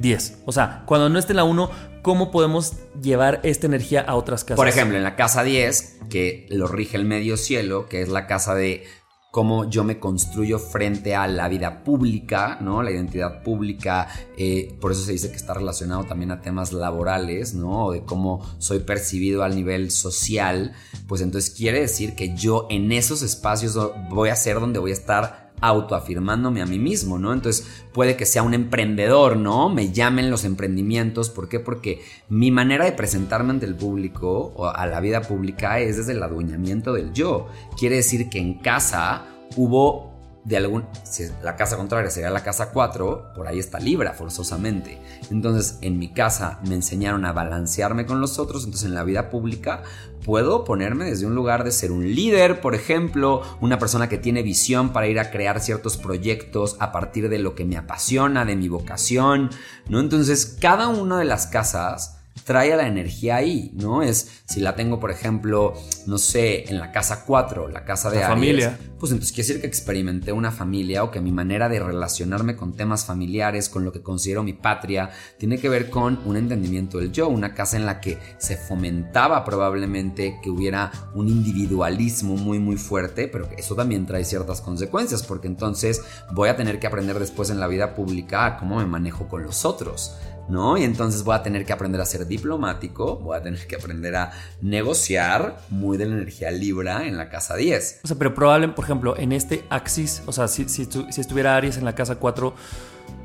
10. 0.00 0.42
O 0.46 0.52
sea, 0.52 0.84
cuando 0.86 1.08
no 1.08 1.18
esté 1.18 1.32
en 1.32 1.38
la 1.38 1.44
1, 1.44 1.70
¿cómo 2.02 2.30
podemos 2.30 2.74
llevar 3.02 3.40
esta 3.42 3.66
energía 3.66 4.00
a 4.02 4.14
otras 4.14 4.44
casas? 4.44 4.56
Por 4.56 4.68
ejemplo, 4.68 4.96
en 4.96 5.02
la 5.02 5.16
casa 5.16 5.42
10, 5.42 5.98
que 6.08 6.46
lo 6.50 6.68
rige 6.68 6.96
el 6.96 7.04
medio 7.04 7.36
cielo, 7.36 7.88
que 7.88 8.00
es 8.00 8.08
la 8.08 8.26
casa 8.26 8.54
de 8.54 8.84
cómo 9.30 9.70
yo 9.70 9.84
me 9.84 9.98
construyo 9.98 10.58
frente 10.58 11.14
a 11.14 11.28
la 11.28 11.48
vida 11.48 11.84
pública, 11.84 12.58
¿no? 12.60 12.82
La 12.82 12.90
identidad 12.90 13.42
pública, 13.42 14.08
eh, 14.36 14.76
por 14.80 14.92
eso 14.92 15.02
se 15.02 15.12
dice 15.12 15.30
que 15.30 15.36
está 15.36 15.54
relacionado 15.54 16.04
también 16.04 16.32
a 16.32 16.40
temas 16.40 16.72
laborales, 16.72 17.54
¿no? 17.54 17.92
De 17.92 18.02
cómo 18.02 18.44
soy 18.58 18.80
percibido 18.80 19.44
al 19.44 19.54
nivel 19.54 19.90
social, 19.90 20.72
pues 21.06 21.20
entonces 21.20 21.50
quiere 21.50 21.80
decir 21.80 22.14
que 22.14 22.34
yo 22.34 22.66
en 22.70 22.90
esos 22.92 23.22
espacios 23.22 23.78
voy 24.10 24.30
a 24.30 24.36
ser 24.36 24.58
donde 24.58 24.80
voy 24.80 24.90
a 24.90 24.94
estar 24.94 25.39
autoafirmándome 25.60 26.62
a 26.62 26.66
mí 26.66 26.78
mismo, 26.78 27.18
¿no? 27.18 27.32
Entonces 27.32 27.66
puede 27.92 28.16
que 28.16 28.26
sea 28.26 28.42
un 28.42 28.54
emprendedor, 28.54 29.36
¿no? 29.36 29.68
Me 29.68 29.92
llamen 29.92 30.30
los 30.30 30.44
emprendimientos, 30.44 31.30
¿por 31.30 31.48
qué? 31.48 31.60
Porque 31.60 32.02
mi 32.28 32.50
manera 32.50 32.84
de 32.84 32.92
presentarme 32.92 33.50
ante 33.50 33.66
el 33.66 33.76
público 33.76 34.52
o 34.56 34.68
a 34.68 34.86
la 34.86 35.00
vida 35.00 35.22
pública 35.22 35.80
es 35.80 35.96
desde 35.96 36.12
el 36.12 36.22
adueñamiento 36.22 36.92
del 36.92 37.12
yo. 37.12 37.48
Quiere 37.78 37.96
decir 37.96 38.28
que 38.28 38.38
en 38.38 38.54
casa 38.54 39.26
hubo 39.56 40.09
de 40.44 40.56
algún, 40.56 40.86
si 41.04 41.24
la 41.42 41.56
casa 41.56 41.76
contraria 41.76 42.10
sería 42.10 42.30
la 42.30 42.42
casa 42.42 42.70
4, 42.70 43.32
por 43.34 43.46
ahí 43.46 43.58
está 43.58 43.78
Libra 43.78 44.14
forzosamente. 44.14 45.00
Entonces 45.30 45.78
en 45.82 45.98
mi 45.98 46.12
casa 46.12 46.60
me 46.66 46.74
enseñaron 46.74 47.24
a 47.24 47.32
balancearme 47.32 48.06
con 48.06 48.20
los 48.20 48.38
otros, 48.38 48.64
entonces 48.64 48.88
en 48.88 48.94
la 48.94 49.04
vida 49.04 49.30
pública 49.30 49.82
puedo 50.24 50.64
ponerme 50.64 51.06
desde 51.06 51.26
un 51.26 51.34
lugar 51.34 51.64
de 51.64 51.72
ser 51.72 51.92
un 51.92 52.14
líder, 52.14 52.60
por 52.60 52.74
ejemplo, 52.74 53.42
una 53.60 53.78
persona 53.78 54.08
que 54.08 54.18
tiene 54.18 54.42
visión 54.42 54.92
para 54.92 55.08
ir 55.08 55.18
a 55.18 55.30
crear 55.30 55.60
ciertos 55.60 55.96
proyectos 55.96 56.76
a 56.78 56.92
partir 56.92 57.28
de 57.28 57.38
lo 57.38 57.54
que 57.54 57.64
me 57.64 57.76
apasiona, 57.76 58.44
de 58.44 58.56
mi 58.56 58.68
vocación, 58.68 59.50
¿no? 59.88 60.00
Entonces 60.00 60.56
cada 60.60 60.88
una 60.88 61.18
de 61.18 61.24
las 61.24 61.46
casas 61.46 62.19
trae 62.44 62.72
a 62.72 62.76
la 62.76 62.86
energía 62.86 63.36
ahí, 63.36 63.72
¿no? 63.74 64.02
Es 64.02 64.42
si 64.46 64.60
la 64.60 64.76
tengo, 64.76 65.00
por 65.00 65.10
ejemplo, 65.10 65.74
no 66.06 66.18
sé, 66.18 66.64
en 66.68 66.78
la 66.78 66.92
casa 66.92 67.24
4, 67.24 67.68
la 67.68 67.84
casa 67.84 68.10
de 68.10 68.20
la 68.20 68.28
familia. 68.28 68.78
Pues 68.98 69.12
entonces 69.12 69.32
quiere 69.32 69.48
decir 69.48 69.60
que 69.62 69.66
experimenté 69.66 70.32
una 70.32 70.50
familia 70.50 71.04
o 71.04 71.10
que 71.10 71.20
mi 71.20 71.32
manera 71.32 71.68
de 71.68 71.80
relacionarme 71.80 72.56
con 72.56 72.74
temas 72.74 73.06
familiares, 73.06 73.68
con 73.68 73.84
lo 73.84 73.92
que 73.92 74.02
considero 74.02 74.42
mi 74.42 74.52
patria, 74.52 75.10
tiene 75.38 75.58
que 75.58 75.68
ver 75.68 75.88
con 75.88 76.20
un 76.26 76.36
entendimiento 76.36 76.98
del 76.98 77.10
yo, 77.10 77.28
una 77.28 77.54
casa 77.54 77.76
en 77.76 77.86
la 77.86 78.00
que 78.00 78.18
se 78.38 78.56
fomentaba 78.56 79.44
probablemente 79.44 80.38
que 80.42 80.50
hubiera 80.50 80.92
un 81.14 81.28
individualismo 81.28 82.36
muy 82.36 82.58
muy 82.58 82.76
fuerte, 82.76 83.28
pero 83.28 83.48
eso 83.56 83.74
también 83.74 84.06
trae 84.06 84.24
ciertas 84.24 84.60
consecuencias, 84.60 85.22
porque 85.22 85.46
entonces 85.46 86.02
voy 86.32 86.48
a 86.48 86.56
tener 86.56 86.78
que 86.78 86.86
aprender 86.86 87.18
después 87.18 87.50
en 87.50 87.60
la 87.60 87.68
vida 87.68 87.94
pública 87.94 88.46
a 88.46 88.56
cómo 88.58 88.76
me 88.76 88.86
manejo 88.86 89.28
con 89.28 89.42
los 89.42 89.64
otros. 89.64 90.16
¿No? 90.50 90.76
Y 90.76 90.84
entonces 90.84 91.22
voy 91.24 91.36
a 91.36 91.42
tener 91.42 91.64
que 91.64 91.72
aprender 91.72 92.00
a 92.00 92.04
ser 92.04 92.26
diplomático, 92.26 93.16
voy 93.16 93.36
a 93.36 93.42
tener 93.42 93.66
que 93.66 93.76
aprender 93.76 94.16
a 94.16 94.32
negociar 94.60 95.60
muy 95.70 95.96
de 95.96 96.06
la 96.06 96.14
energía 96.16 96.50
Libra 96.50 97.06
en 97.06 97.16
la 97.16 97.28
casa 97.28 97.56
10. 97.56 98.00
O 98.04 98.08
sea, 98.08 98.18
pero 98.18 98.34
probablemente, 98.34 98.76
por 98.76 98.84
ejemplo, 98.84 99.16
en 99.16 99.32
este 99.32 99.64
axis, 99.70 100.22
o 100.26 100.32
sea, 100.32 100.48
si, 100.48 100.68
si, 100.68 100.86
si 100.86 101.20
estuviera 101.20 101.56
Aries 101.56 101.76
en 101.76 101.84
la 101.84 101.94
casa 101.94 102.16
4, 102.16 102.54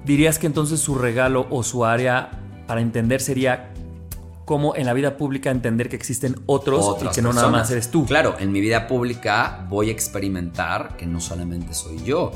dirías 0.06 0.40
que 0.40 0.48
entonces 0.48 0.80
su 0.80 0.96
regalo 0.96 1.48
o 1.50 1.64
su 1.64 1.84
área 1.84 2.30
para 2.68 2.82
entender 2.82 3.22
sería 3.22 3.72
cómo 4.46 4.76
en 4.76 4.86
la 4.86 4.94
vida 4.94 5.18
pública 5.18 5.50
entender 5.50 5.90
que 5.90 5.96
existen 5.96 6.36
otros 6.46 6.98
y 7.04 7.08
que 7.10 7.22
no 7.22 7.34
nada 7.34 7.50
más 7.50 7.70
eres 7.72 7.90
tú. 7.90 8.06
Claro, 8.06 8.36
en 8.40 8.52
mi 8.52 8.62
vida 8.62 8.88
pública 8.88 9.66
voy 9.70 9.90
a 9.90 9.92
experimentar 9.92 10.96
que 10.98 11.06
no 11.08 11.20
solamente 11.20 11.74
soy 11.74 12.04
yo, 12.04 12.32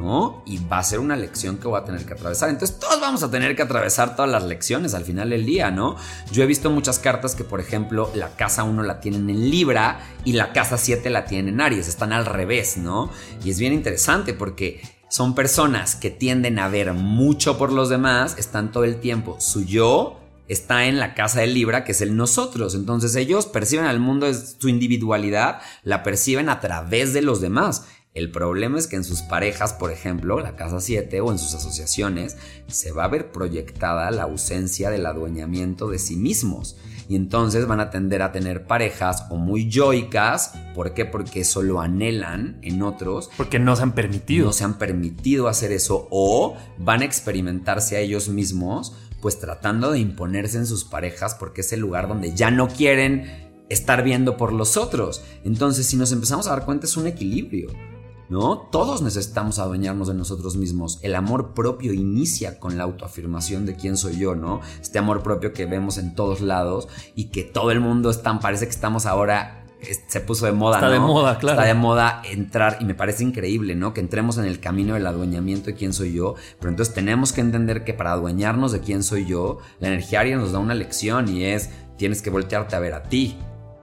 ¿no? 0.00 0.42
Y 0.46 0.58
va 0.66 0.78
a 0.78 0.82
ser 0.82 0.98
una 0.98 1.14
lección 1.14 1.58
que 1.58 1.68
voy 1.68 1.78
a 1.78 1.84
tener 1.84 2.04
que 2.06 2.14
atravesar. 2.14 2.48
Entonces 2.48 2.78
todos 2.78 3.00
vamos 3.00 3.22
a 3.22 3.30
tener 3.30 3.54
que 3.54 3.62
atravesar 3.62 4.16
todas 4.16 4.30
las 4.30 4.44
lecciones 4.44 4.94
al 4.94 5.04
final 5.04 5.30
del 5.30 5.44
día, 5.44 5.70
¿no? 5.70 5.96
Yo 6.32 6.42
he 6.42 6.46
visto 6.46 6.70
muchas 6.70 6.98
cartas 6.98 7.34
que, 7.34 7.44
por 7.44 7.60
ejemplo, 7.60 8.10
la 8.14 8.30
casa 8.36 8.64
1 8.64 8.82
la 8.82 9.00
tienen 9.00 9.28
en 9.28 9.50
Libra 9.50 10.00
y 10.24 10.32
la 10.32 10.52
casa 10.52 10.78
7 10.78 11.10
la 11.10 11.26
tienen 11.26 11.54
en 11.54 11.60
Aries, 11.60 11.86
están 11.86 12.12
al 12.12 12.24
revés, 12.24 12.78
¿no? 12.78 13.10
Y 13.44 13.50
es 13.50 13.58
bien 13.58 13.72
interesante 13.72 14.32
porque 14.32 14.80
son 15.10 15.34
personas 15.34 15.96
que 15.96 16.10
tienden 16.10 16.58
a 16.58 16.68
ver 16.68 16.94
mucho 16.94 17.58
por 17.58 17.72
los 17.72 17.88
demás, 17.88 18.36
están 18.38 18.72
todo 18.72 18.84
el 18.84 19.00
tiempo 19.00 19.36
su 19.40 19.64
yo 19.64 20.20
está 20.50 20.86
en 20.86 20.98
la 20.98 21.14
casa 21.14 21.40
de 21.40 21.46
Libra, 21.46 21.84
que 21.84 21.92
es 21.92 22.00
el 22.00 22.16
nosotros. 22.16 22.74
Entonces 22.74 23.14
ellos 23.14 23.46
perciben 23.46 23.84
al 23.86 24.00
mundo, 24.00 24.26
su 24.34 24.68
individualidad, 24.68 25.60
la 25.84 26.02
perciben 26.02 26.48
a 26.48 26.58
través 26.58 27.12
de 27.12 27.22
los 27.22 27.40
demás. 27.40 27.86
El 28.12 28.32
problema 28.32 28.76
es 28.76 28.88
que 28.88 28.96
en 28.96 29.04
sus 29.04 29.22
parejas, 29.22 29.72
por 29.72 29.92
ejemplo, 29.92 30.40
la 30.40 30.56
casa 30.56 30.80
7 30.80 31.20
o 31.20 31.30
en 31.30 31.38
sus 31.38 31.54
asociaciones, 31.54 32.36
se 32.66 32.90
va 32.90 33.04
a 33.04 33.08
ver 33.08 33.30
proyectada 33.30 34.10
la 34.10 34.24
ausencia 34.24 34.90
del 34.90 35.06
adueñamiento 35.06 35.88
de 35.88 36.00
sí 36.00 36.16
mismos. 36.16 36.76
Y 37.08 37.14
entonces 37.14 37.66
van 37.66 37.78
a 37.78 37.90
tender 37.90 38.22
a 38.22 38.32
tener 38.32 38.66
parejas 38.66 39.26
o 39.30 39.36
muy 39.36 39.68
yoicas. 39.68 40.54
¿Por 40.74 40.92
qué? 40.92 41.04
Porque 41.04 41.42
eso 41.42 41.62
lo 41.62 41.80
anhelan 41.80 42.58
en 42.62 42.82
otros. 42.82 43.30
Porque 43.36 43.60
no 43.60 43.76
se 43.76 43.84
han 43.84 43.94
permitido. 43.94 44.46
No 44.46 44.52
se 44.52 44.64
han 44.64 44.78
permitido 44.78 45.46
hacer 45.46 45.70
eso. 45.70 46.08
O 46.10 46.56
van 46.78 47.02
a 47.02 47.04
experimentarse 47.04 47.96
a 47.96 48.00
ellos 48.00 48.28
mismos, 48.28 48.92
pues 49.22 49.38
tratando 49.38 49.92
de 49.92 50.00
imponerse 50.00 50.58
en 50.58 50.66
sus 50.66 50.84
parejas 50.84 51.36
porque 51.36 51.60
es 51.60 51.72
el 51.72 51.78
lugar 51.80 52.08
donde 52.08 52.34
ya 52.34 52.50
no 52.50 52.66
quieren 52.66 53.50
estar 53.68 54.02
viendo 54.02 54.36
por 54.36 54.52
los 54.52 54.76
otros. 54.76 55.22
Entonces, 55.44 55.86
si 55.86 55.96
nos 55.96 56.10
empezamos 56.10 56.48
a 56.48 56.50
dar 56.50 56.64
cuenta, 56.64 56.86
es 56.86 56.96
un 56.96 57.06
equilibrio. 57.06 57.70
¿No? 58.30 58.68
Todos 58.70 59.02
necesitamos 59.02 59.58
adueñarnos 59.58 60.08
de 60.08 60.14
nosotros 60.14 60.56
mismos. 60.56 60.98
El 61.02 61.14
amor 61.14 61.52
propio 61.52 61.92
inicia 61.92 62.58
con 62.58 62.78
la 62.78 62.84
autoafirmación 62.84 63.66
de 63.66 63.76
quién 63.76 63.96
soy 63.96 64.16
yo, 64.16 64.34
¿no? 64.34 64.60
Este 64.80 64.98
amor 64.98 65.22
propio 65.22 65.52
que 65.52 65.66
vemos 65.66 65.98
en 65.98 66.14
todos 66.14 66.40
lados 66.40 66.88
y 67.14 67.26
que 67.26 67.42
todo 67.42 67.72
el 67.72 67.80
mundo 67.80 68.08
está, 68.08 68.38
parece 68.38 68.66
que 68.66 68.72
estamos 68.72 69.04
ahora 69.04 69.56
se 70.08 70.20
puso 70.20 70.46
de 70.46 70.52
moda, 70.52 70.76
Está 70.76 70.90
de 70.90 71.00
moda, 71.00 71.38
claro. 71.38 71.58
Está 71.58 71.66
de 71.66 71.74
moda 71.74 72.22
entrar 72.24 72.78
y 72.80 72.84
me 72.84 72.94
parece 72.94 73.24
increíble, 73.24 73.74
¿no? 73.74 73.94
Que 73.94 74.00
entremos 74.00 74.38
en 74.38 74.44
el 74.44 74.60
camino 74.60 74.94
del 74.94 75.06
adueñamiento 75.06 75.66
de 75.66 75.74
quién 75.74 75.92
soy 75.92 76.12
yo, 76.12 76.34
pero 76.58 76.70
entonces 76.70 76.94
tenemos 76.94 77.32
que 77.32 77.40
entender 77.40 77.84
que 77.84 77.94
para 77.94 78.12
adueñarnos 78.12 78.72
de 78.72 78.80
quién 78.80 79.02
soy 79.02 79.26
yo, 79.26 79.58
la 79.78 79.88
energía 79.88 80.20
aria 80.20 80.36
nos 80.36 80.52
da 80.52 80.58
una 80.58 80.74
lección 80.74 81.28
y 81.28 81.44
es 81.44 81.70
tienes 81.96 82.22
que 82.22 82.30
voltearte 82.30 82.76
a 82.76 82.78
ver 82.78 82.94
a 82.94 83.04
ti 83.04 83.38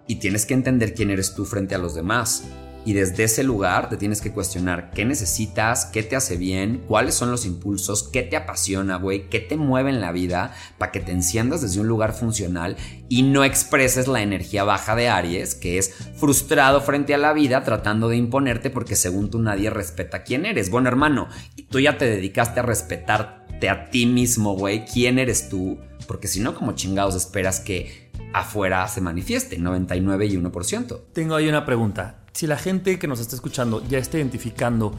y 0.07 0.15
tienes 0.17 0.45
que 0.45 0.53
entender 0.53 0.93
quién 0.93 1.10
eres 1.10 1.33
tú 1.33 1.45
frente 1.45 1.75
a 1.75 1.79
los 1.79 1.95
demás. 1.95 2.43
Y 2.88 2.93
desde 2.93 3.26
ese 3.26 3.43
lugar 3.43 3.89
te 3.89 3.97
tienes 3.97 4.21
que 4.21 4.32
cuestionar 4.32 4.91
qué 4.91 5.04
necesitas, 5.04 5.84
qué 5.84 6.04
te 6.04 6.15
hace 6.15 6.38
bien, 6.38 6.86
cuáles 6.88 7.15
son 7.15 7.30
los 7.30 7.45
impulsos, 7.45 8.04
qué 8.04 8.23
te 8.23 8.38
apasiona, 8.38 8.95
güey, 8.95 9.28
qué 9.28 9.41
te 9.41 9.58
mueve 9.58 9.89
en 9.89 10.00
la 10.00 10.13
vida 10.13 10.54
para 10.78 10.93
que 10.93 11.02
te 11.02 11.12
enciendas 11.12 11.62
desde 11.62 11.82
un 11.82 11.89
lugar 11.89 12.13
funcional 12.13 12.78
y 13.10 13.23
no 13.23 13.43
expreses 13.43 14.08
la 14.08 14.21
energía 14.21 14.63
baja 14.63 14.95
de 14.95 15.10
Aries, 15.10 15.54
que 15.54 15.78
es 15.78 15.95
frustrado 16.15 16.80
frente 16.80 17.13
a 17.13 17.17
la 17.17 17.34
vida 17.34 17.65
tratando 17.65 18.08
de 18.08 18.15
imponerte 18.15 18.69
porque 18.69 18.95
según 18.95 19.30
tú 19.30 19.39
nadie 19.39 19.69
respeta 19.69 20.23
quién 20.23 20.45
eres. 20.45 20.69
Bueno, 20.69 20.88
hermano, 20.88 21.28
y 21.58 21.63
tú 21.63 21.82
ya 21.82 21.97
te 21.97 22.06
dedicaste 22.06 22.62
a 22.62 22.63
respetarte 22.63 23.67
a 23.67 23.89
ti 23.89 24.06
mismo, 24.06 24.56
güey, 24.56 24.86
quién 24.86 25.19
eres 25.19 25.50
tú, 25.50 25.78
porque 26.08 26.30
si 26.30 26.39
no, 26.39 26.56
como 26.56 26.71
chingados 26.71 27.15
esperas 27.15 27.60
que 27.60 28.10
afuera 28.32 28.88
se 28.88 29.02
manifieste, 29.02 29.58
99 29.58 30.26
y 30.26 30.38
1%. 30.38 31.02
Tengo 31.12 31.36
ahí 31.36 31.50
una 31.50 31.65
pregunta 31.65 32.23
si 32.38 32.45
la 32.45 32.58
gente 32.58 33.00
que 33.00 33.08
nos 33.08 33.19
está 33.19 33.36
escuchando 33.36 33.84
ya 33.88 33.97
está 33.97 34.17
identificando 34.17 34.93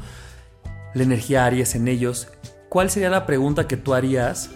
la 0.92 1.05
energía 1.05 1.44
Aries 1.44 1.77
en 1.77 1.87
ellos, 1.87 2.27
¿cuál 2.68 2.90
sería 2.90 3.11
la 3.11 3.27
pregunta 3.27 3.68
que 3.68 3.77
tú 3.77 3.94
harías? 3.94 4.51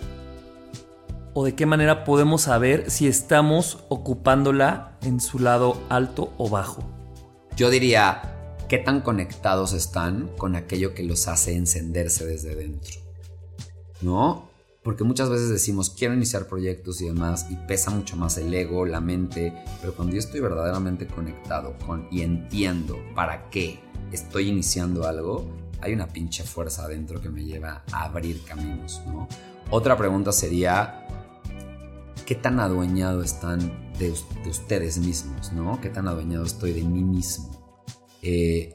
¿O 1.33 1.45
de 1.45 1.55
qué 1.55 1.65
manera 1.65 2.03
podemos 2.03 2.43
saber 2.43 2.91
si 2.91 3.07
estamos 3.07 3.85
ocupándola 3.89 4.99
en 5.03 5.21
su 5.21 5.39
lado 5.39 5.81
alto 5.91 6.35
o 6.39 6.51
bajo? 6.51 6.83
Yo 7.55 7.71
diría, 7.71 8.57
¿qué 8.69 8.79
tan 8.79 9.01
conectados 9.01 9.75
están 9.75 10.27
con 10.37 10.57
aquello 10.57 10.93
que 10.93 11.05
los 11.05 11.29
hace 11.29 11.55
encenderse 11.55 12.27
desde 12.27 12.57
dentro? 12.57 13.01
¿No? 14.01 14.51
Porque 14.83 15.05
muchas 15.05 15.31
veces 15.31 15.49
decimos, 15.49 15.91
quiero 15.91 16.15
iniciar 16.15 16.47
proyectos 16.49 17.01
y 17.01 17.07
demás, 17.07 17.47
y 17.51 17.57
pesa 17.57 17.91
mucho 17.91 18.17
más 18.17 18.37
el 18.39 18.53
ego, 18.53 18.85
la 18.85 19.01
mente, 19.01 19.55
pero 19.81 19.95
cuando 19.95 20.15
yo 20.15 20.19
estoy 20.19 20.41
verdaderamente 20.41 21.07
conectado 21.07 21.77
con 21.87 22.09
y 22.11 22.23
entiendo 22.23 22.99
para 23.15 23.49
qué 23.51 23.79
estoy 24.11 24.49
iniciando 24.49 25.07
algo, 25.07 25.49
hay 25.81 25.93
una 25.93 26.09
pinche 26.09 26.43
fuerza 26.43 26.85
adentro 26.85 27.21
que 27.21 27.29
me 27.29 27.45
lleva 27.45 27.85
a 27.93 28.05
abrir 28.05 28.43
caminos, 28.45 29.01
¿no? 29.07 29.29
Otra 29.71 29.97
pregunta 29.97 30.33
sería, 30.33 31.07
¿qué 32.27 32.35
tan 32.35 32.59
adueñado 32.61 33.23
están 33.23 33.93
de, 33.99 34.13
ustedes 34.49 34.99
mismos, 34.99 35.53
¿no? 35.53 35.81
¿Qué 35.81 35.91
tan 35.91 36.09
adueñado 36.09 36.45
estoy 36.45 36.73
de 36.73 36.83
mí 36.83 37.03
mismo? 37.03 37.79
Eh, 38.21 38.75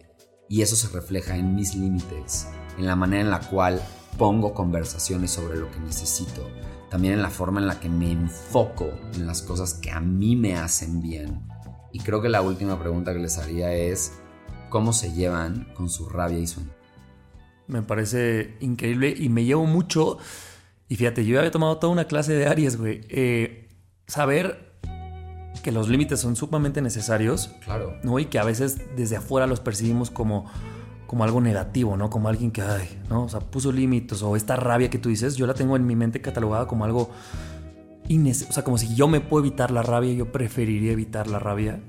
y 0.50 0.62
eso 0.62 0.76
se 0.76 0.88
refleja 0.90 1.38
en 1.38 1.54
mis 1.56 1.76
límites, 1.76 2.48
en 2.78 2.86
la 2.86 2.96
manera 2.96 3.22
en 3.22 3.30
la 3.30 3.42
cual 3.42 3.82
pongo 4.18 4.54
conversaciones 4.54 5.32
sobre 5.32 5.58
lo 5.58 5.70
que 5.72 5.80
necesito, 5.80 6.48
también 6.90 7.14
en 7.14 7.22
la 7.22 7.30
forma 7.30 7.60
en 7.60 7.68
la 7.68 7.80
que 7.80 7.90
me 7.90 8.12
enfoco 8.12 8.90
en 9.14 9.28
las 9.28 9.42
cosas 9.42 9.74
que 9.74 9.92
a 9.92 10.00
mí 10.00 10.36
me 10.36 10.56
hacen 10.56 11.02
bien. 11.02 11.48
Y 11.94 12.00
creo 12.00 12.22
que 12.22 12.30
la 12.30 12.42
última 12.42 12.80
pregunta 12.80 13.14
que 13.14 13.20
les 13.20 13.38
haría 13.38 13.74
es, 13.74 14.14
¿cómo 14.70 14.94
se 14.94 15.14
llevan 15.14 15.68
con 15.76 15.90
su 15.90 16.10
rabia 16.10 16.40
y 16.40 16.48
su... 16.48 16.62
Me 17.68 17.82
parece 17.82 18.56
increíble 18.62 19.14
y 19.18 19.30
me 19.30 19.44
llevo 19.44 19.66
mucho, 19.66 20.18
y 20.90 20.96
fíjate, 20.96 21.26
yo 21.26 21.40
había 21.40 21.52
tomado 21.52 21.78
toda 21.78 21.92
una 21.92 22.06
clase 22.06 22.34
de 22.34 22.48
Aries, 22.48 22.78
güey, 22.78 23.02
eh, 23.10 23.70
saber 24.08 24.68
que 25.64 25.72
los 25.72 25.90
límites 25.90 26.20
son 26.20 26.36
sumamente 26.36 26.82
necesarios. 26.82 27.52
Claro. 27.66 27.98
¿no? 28.04 28.20
Y 28.20 28.26
que 28.26 28.40
a 28.40 28.46
veces 28.46 28.78
desde 28.96 29.18
afuera 29.18 29.48
los 29.48 29.60
percibimos 29.60 30.10
como 30.10 30.50
como 31.08 31.24
algo 31.24 31.42
negativo, 31.42 31.98
¿no? 31.98 32.10
Como 32.10 32.28
alguien 32.28 32.52
que, 32.52 32.62
ay, 32.62 33.02
¿no? 33.10 33.24
O 33.24 33.30
sea, 33.30 33.40
puso 33.40 33.72
límites 33.72 34.22
o 34.22 34.36
esta 34.36 34.56
rabia 34.56 34.90
que 34.90 35.00
tú 35.00 35.10
dices, 35.10 35.36
yo 35.36 35.48
la 35.48 35.54
tengo 35.54 35.76
en 35.76 35.88
mi 35.88 35.96
mente 35.96 36.22
catalogada 36.22 36.68
como 36.68 36.86
algo 36.86 37.10
o 38.10 38.54
sea, 38.54 38.64
como 38.64 38.78
si 38.78 38.96
yo 38.96 39.08
me 39.08 39.20
puedo 39.20 39.46
evitar 39.46 39.72
la 39.72 39.84
rabia, 39.84 40.14
yo 40.14 40.32
preferiría 40.32 40.94
evitar 40.94 41.28
la 41.28 41.40
rabia. 41.40 41.82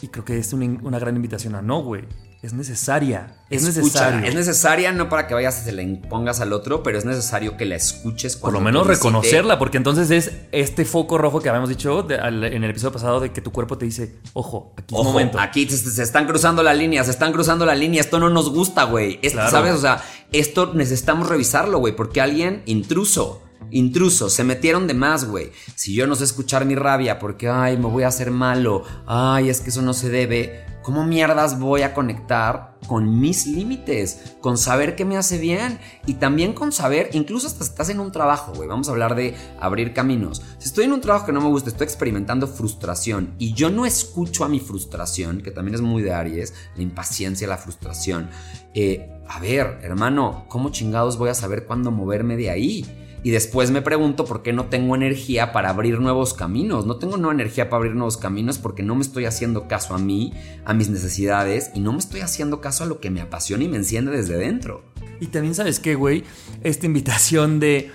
Y 0.00 0.08
creo 0.08 0.24
que 0.24 0.38
es 0.38 0.52
una, 0.52 0.66
una 0.82 0.98
gran 0.98 1.16
invitación 1.16 1.54
a 1.54 1.62
no, 1.62 1.82
güey. 1.82 2.04
Es 2.44 2.52
necesaria. 2.52 3.38
Es 3.48 3.62
necesaria. 3.62 4.28
Es 4.28 4.34
necesaria 4.34 4.92
no 4.92 5.08
para 5.08 5.26
que 5.26 5.32
vayas 5.32 5.62
y 5.62 5.64
se 5.64 5.72
la 5.72 5.80
impongas 5.80 6.42
al 6.42 6.52
otro, 6.52 6.82
pero 6.82 6.98
es 6.98 7.06
necesario 7.06 7.56
que 7.56 7.64
la 7.64 7.76
escuches 7.76 8.36
Por 8.36 8.52
lo 8.52 8.60
menos 8.60 8.86
reconocerla, 8.86 9.58
porque 9.58 9.78
entonces 9.78 10.10
es 10.10 10.30
este 10.52 10.84
foco 10.84 11.16
rojo 11.16 11.40
que 11.40 11.48
habíamos 11.48 11.70
dicho 11.70 12.06
en 12.10 12.62
el 12.62 12.70
episodio 12.70 12.92
pasado 12.92 13.20
de 13.20 13.32
que 13.32 13.40
tu 13.40 13.50
cuerpo 13.50 13.78
te 13.78 13.86
dice, 13.86 14.16
ojo, 14.34 14.74
aquí 14.76 14.94
ojo, 14.94 15.04
momento. 15.04 15.40
Aquí 15.40 15.66
se, 15.66 16.02
están 16.02 16.26
cruzando 16.26 16.62
la 16.62 16.74
línea, 16.74 17.02
se 17.02 17.12
están 17.12 17.32
cruzando 17.32 17.64
la 17.64 17.74
línea, 17.74 18.02
esto 18.02 18.18
no 18.18 18.28
nos 18.28 18.50
gusta, 18.50 18.84
güey. 18.84 19.20
¿Sabes? 19.30 19.72
O 19.72 19.80
sea, 19.80 20.04
esto 20.30 20.74
necesitamos 20.74 21.30
revisarlo, 21.30 21.78
güey, 21.78 21.96
porque 21.96 22.20
alguien 22.20 22.62
intruso 22.66 23.40
intruso, 23.74 24.30
se 24.30 24.44
metieron 24.44 24.86
de 24.86 24.94
más, 24.94 25.26
güey. 25.26 25.52
Si 25.74 25.94
yo 25.94 26.06
no 26.06 26.16
sé 26.16 26.24
escuchar 26.24 26.64
mi 26.64 26.74
rabia 26.74 27.18
porque, 27.18 27.48
ay, 27.48 27.76
me 27.76 27.86
voy 27.86 28.04
a 28.04 28.08
hacer 28.08 28.30
malo, 28.30 28.84
ay, 29.06 29.50
es 29.50 29.60
que 29.60 29.70
eso 29.70 29.82
no 29.82 29.92
se 29.92 30.08
debe, 30.08 30.64
¿Cómo 30.84 31.02
mierdas 31.02 31.58
voy 31.58 31.80
a 31.80 31.94
conectar 31.94 32.76
con 32.86 33.18
mis 33.18 33.46
límites? 33.46 34.34
Con 34.42 34.58
saber 34.58 34.94
qué 34.94 35.06
me 35.06 35.16
hace 35.16 35.38
bien 35.38 35.78
y 36.04 36.14
también 36.14 36.52
con 36.52 36.72
saber, 36.72 37.08
incluso 37.14 37.46
hasta 37.46 37.64
estás 37.64 37.88
en 37.88 38.00
un 38.00 38.12
trabajo, 38.12 38.52
güey, 38.54 38.68
vamos 38.68 38.88
a 38.88 38.90
hablar 38.90 39.14
de 39.14 39.34
abrir 39.58 39.94
caminos. 39.94 40.42
Si 40.58 40.66
estoy 40.68 40.84
en 40.84 40.92
un 40.92 41.00
trabajo 41.00 41.24
que 41.24 41.32
no 41.32 41.40
me 41.40 41.48
gusta, 41.48 41.70
estoy 41.70 41.86
experimentando 41.86 42.46
frustración 42.46 43.34
y 43.38 43.54
yo 43.54 43.70
no 43.70 43.86
escucho 43.86 44.44
a 44.44 44.48
mi 44.50 44.60
frustración, 44.60 45.40
que 45.40 45.50
también 45.50 45.74
es 45.74 45.80
muy 45.80 46.02
de 46.02 46.12
Aries, 46.12 46.52
la 46.76 46.82
impaciencia, 46.82 47.48
la 47.48 47.56
frustración. 47.56 48.28
Eh, 48.74 49.10
a 49.26 49.40
ver, 49.40 49.78
hermano, 49.80 50.44
¿cómo 50.50 50.68
chingados 50.68 51.16
voy 51.16 51.30
a 51.30 51.34
saber 51.34 51.64
cuándo 51.64 51.92
moverme 51.92 52.36
de 52.36 52.50
ahí? 52.50 53.03
Y 53.24 53.30
después 53.30 53.70
me 53.70 53.80
pregunto 53.80 54.26
por 54.26 54.42
qué 54.42 54.52
no 54.52 54.66
tengo 54.66 54.94
energía 54.94 55.50
para 55.50 55.70
abrir 55.70 55.98
nuevos 55.98 56.34
caminos. 56.34 56.84
No 56.84 56.96
tengo 56.96 57.16
nueva 57.16 57.32
energía 57.32 57.70
para 57.70 57.78
abrir 57.78 57.94
nuevos 57.94 58.18
caminos 58.18 58.58
porque 58.58 58.82
no 58.82 58.94
me 58.94 59.00
estoy 59.00 59.24
haciendo 59.24 59.66
caso 59.66 59.94
a 59.94 59.98
mí, 59.98 60.34
a 60.66 60.74
mis 60.74 60.90
necesidades 60.90 61.70
y 61.74 61.80
no 61.80 61.92
me 61.92 61.98
estoy 62.00 62.20
haciendo 62.20 62.60
caso 62.60 62.84
a 62.84 62.86
lo 62.86 63.00
que 63.00 63.10
me 63.10 63.22
apasiona 63.22 63.64
y 63.64 63.68
me 63.68 63.78
enciende 63.78 64.12
desde 64.12 64.36
dentro. 64.36 64.84
Y 65.20 65.28
también 65.28 65.54
sabes 65.54 65.80
qué, 65.80 65.94
güey, 65.94 66.22
esta 66.62 66.84
invitación 66.84 67.60
de 67.60 67.90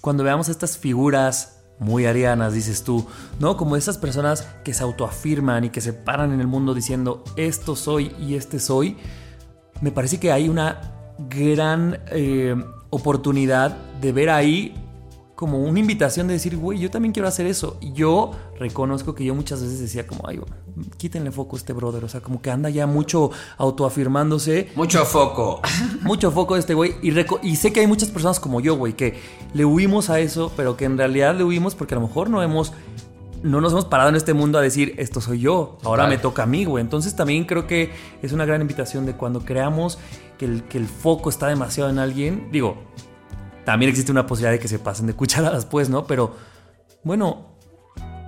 cuando 0.00 0.24
veamos 0.24 0.48
estas 0.48 0.76
figuras 0.76 1.62
muy 1.78 2.06
arianas, 2.06 2.52
dices 2.52 2.82
tú, 2.82 3.06
¿no? 3.38 3.56
Como 3.56 3.76
esas 3.76 3.98
personas 3.98 4.48
que 4.64 4.74
se 4.74 4.82
autoafirman 4.82 5.62
y 5.62 5.70
que 5.70 5.80
se 5.80 5.92
paran 5.92 6.32
en 6.32 6.40
el 6.40 6.48
mundo 6.48 6.74
diciendo, 6.74 7.22
esto 7.36 7.76
soy 7.76 8.16
y 8.18 8.34
este 8.34 8.58
soy, 8.58 8.96
me 9.80 9.92
parece 9.92 10.18
que 10.18 10.32
hay 10.32 10.48
una 10.48 11.14
gran 11.28 12.00
eh, 12.10 12.56
oportunidad 12.92 13.74
de 14.02 14.12
ver 14.12 14.28
ahí 14.28 14.74
como 15.34 15.58
una 15.58 15.80
invitación 15.80 16.28
de 16.28 16.34
decir, 16.34 16.56
güey, 16.56 16.78
yo 16.78 16.90
también 16.90 17.12
quiero 17.12 17.26
hacer 17.26 17.46
eso. 17.46 17.78
Y 17.80 17.92
yo 17.94 18.30
reconozco 18.60 19.14
que 19.14 19.24
yo 19.24 19.34
muchas 19.34 19.62
veces 19.62 19.80
decía 19.80 20.06
como, 20.06 20.28
ay, 20.28 20.38
quítenle 20.98 21.32
foco 21.32 21.56
a 21.56 21.58
este 21.58 21.72
brother. 21.72 22.04
O 22.04 22.08
sea, 22.08 22.20
como 22.20 22.40
que 22.40 22.50
anda 22.50 22.68
ya 22.70 22.86
mucho 22.86 23.30
autoafirmándose. 23.56 24.68
Mucho 24.76 25.04
foco. 25.06 25.60
mucho 26.02 26.30
foco 26.30 26.54
a 26.54 26.58
este 26.58 26.74
güey. 26.74 26.94
Y, 27.02 27.12
y 27.42 27.56
sé 27.56 27.72
que 27.72 27.80
hay 27.80 27.86
muchas 27.86 28.10
personas 28.10 28.38
como 28.38 28.60
yo, 28.60 28.76
güey, 28.76 28.92
que 28.92 29.18
le 29.54 29.64
huimos 29.64 30.10
a 30.10 30.20
eso, 30.20 30.52
pero 30.54 30.76
que 30.76 30.84
en 30.84 30.98
realidad 30.98 31.34
le 31.34 31.44
huimos 31.44 31.74
porque 31.74 31.94
a 31.94 31.98
lo 31.98 32.06
mejor 32.06 32.28
no 32.30 32.42
hemos 32.42 32.72
no 33.42 33.60
nos 33.60 33.72
hemos 33.72 33.84
parado 33.84 34.08
en 34.08 34.16
este 34.16 34.34
mundo 34.34 34.58
a 34.58 34.62
decir, 34.62 34.94
esto 34.98 35.20
soy 35.20 35.40
yo, 35.40 35.78
ahora 35.84 36.06
me 36.06 36.18
toca 36.18 36.44
a 36.44 36.46
mí, 36.46 36.64
güey. 36.64 36.82
Entonces 36.82 37.16
también 37.16 37.44
creo 37.44 37.66
que 37.66 37.90
es 38.22 38.32
una 38.32 38.44
gran 38.44 38.60
invitación 38.60 39.06
de 39.06 39.14
cuando 39.14 39.40
creamos 39.40 39.98
que 40.38 40.44
el, 40.44 40.64
que 40.64 40.78
el 40.78 40.86
foco 40.86 41.30
está 41.30 41.48
demasiado 41.48 41.90
en 41.90 41.98
alguien, 41.98 42.48
digo, 42.52 42.76
también 43.64 43.90
existe 43.90 44.12
una 44.12 44.26
posibilidad 44.26 44.52
de 44.52 44.58
que 44.58 44.68
se 44.68 44.78
pasen 44.78 45.06
de 45.06 45.14
cucharadas, 45.16 45.66
pues, 45.66 45.88
¿no? 45.88 46.06
Pero 46.06 46.34
bueno, 47.04 47.56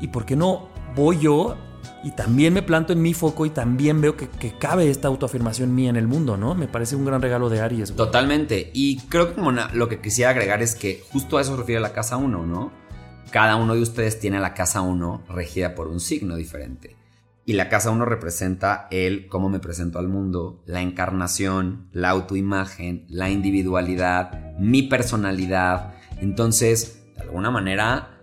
¿y 0.01 0.09
por 0.09 0.25
qué 0.25 0.37
no 0.37 0.69
voy 0.95 1.19
yo 1.19 1.57
y 2.03 2.11
también 2.11 2.53
me 2.53 2.63
planto 2.63 2.93
en 2.93 3.01
mi 3.01 3.15
foco 3.15 3.47
y 3.47 3.51
también 3.51 4.01
veo 4.01 4.17
que, 4.17 4.29
cabe 4.59 4.91
esta 4.91 5.09
autoafirmación 5.09 5.75
mía 5.75 5.91
en 5.91 5.97
el 5.97 6.07
mundo, 6.07 6.37
¿no? 6.37 6.55
Me 6.55 6.69
parece 6.69 6.97
un 6.97 7.05
gran 7.05 7.23
regalo 7.23 7.49
de 7.49 7.61
Aries. 7.61 7.95
Totalmente. 7.95 8.71
Y 8.75 8.99
creo 9.09 9.29
que 9.29 9.35
como 9.35 9.53
lo 9.53 9.89
que 9.89 10.01
quisiera 10.01 10.31
agregar 10.31 10.63
es 10.63 10.75
que 10.75 11.03
justo 11.11 11.39
a 11.39 11.41
eso 11.41 11.57
refiere 11.57 11.81
la 11.81 11.93
casa 11.93 12.17
1, 12.17 12.47
¿no? 12.47 12.84
Cada 13.35 13.57
uno 13.57 13.75
de 13.75 13.83
ustedes 13.83 14.21
tiene 14.21 14.39
la 14.39 14.55
casa 14.55 14.81
1 14.81 15.25
regida 15.29 15.75
por 15.75 15.89
un 15.89 15.99
signo 15.99 16.37
diferente. 16.37 16.95
Y 17.45 17.55
la 17.55 17.69
casa 17.69 17.91
1 17.91 18.05
representa 18.05 18.87
el 18.93 19.27
cómo 19.27 19.49
me 19.49 19.59
presento 19.59 19.99
al 19.99 20.07
mundo, 20.07 20.63
la 20.67 20.83
encarnación, 20.83 21.89
la 21.91 22.11
autoimagen, 22.11 23.07
la 23.09 23.31
individualidad, 23.31 24.57
mi 24.61 24.83
personalidad. 24.83 25.97
Entonces, 26.21 27.03
de 27.17 27.23
alguna 27.23 27.51
manera, 27.51 28.21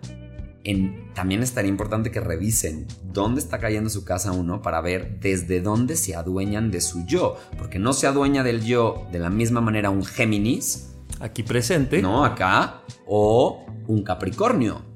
también 1.14 1.44
estaría 1.44 1.70
importante 1.70 2.10
que 2.10 2.22
revisen 2.22 2.88
dónde 3.04 3.42
está 3.42 3.60
cayendo 3.60 3.90
su 3.90 4.06
casa 4.06 4.32
uno 4.32 4.62
para 4.62 4.80
ver 4.80 5.20
desde 5.20 5.60
dónde 5.60 5.98
se 5.98 6.16
adueñan 6.16 6.72
de 6.72 6.80
su 6.80 7.06
yo, 7.06 7.36
porque 7.58 7.80
no 7.80 7.92
se 7.92 8.08
adueña 8.08 8.44
del 8.44 8.64
yo 8.64 9.06
de 9.12 9.20
la 9.20 9.30
misma 9.30 9.60
manera 9.60 9.90
un 9.90 10.06
Géminis, 10.06 10.96
aquí 11.20 11.44
presente, 11.44 12.02
no 12.02 12.24
acá, 12.24 12.84
o 13.06 13.66
un 13.88 14.04
Capricornio. 14.04 14.90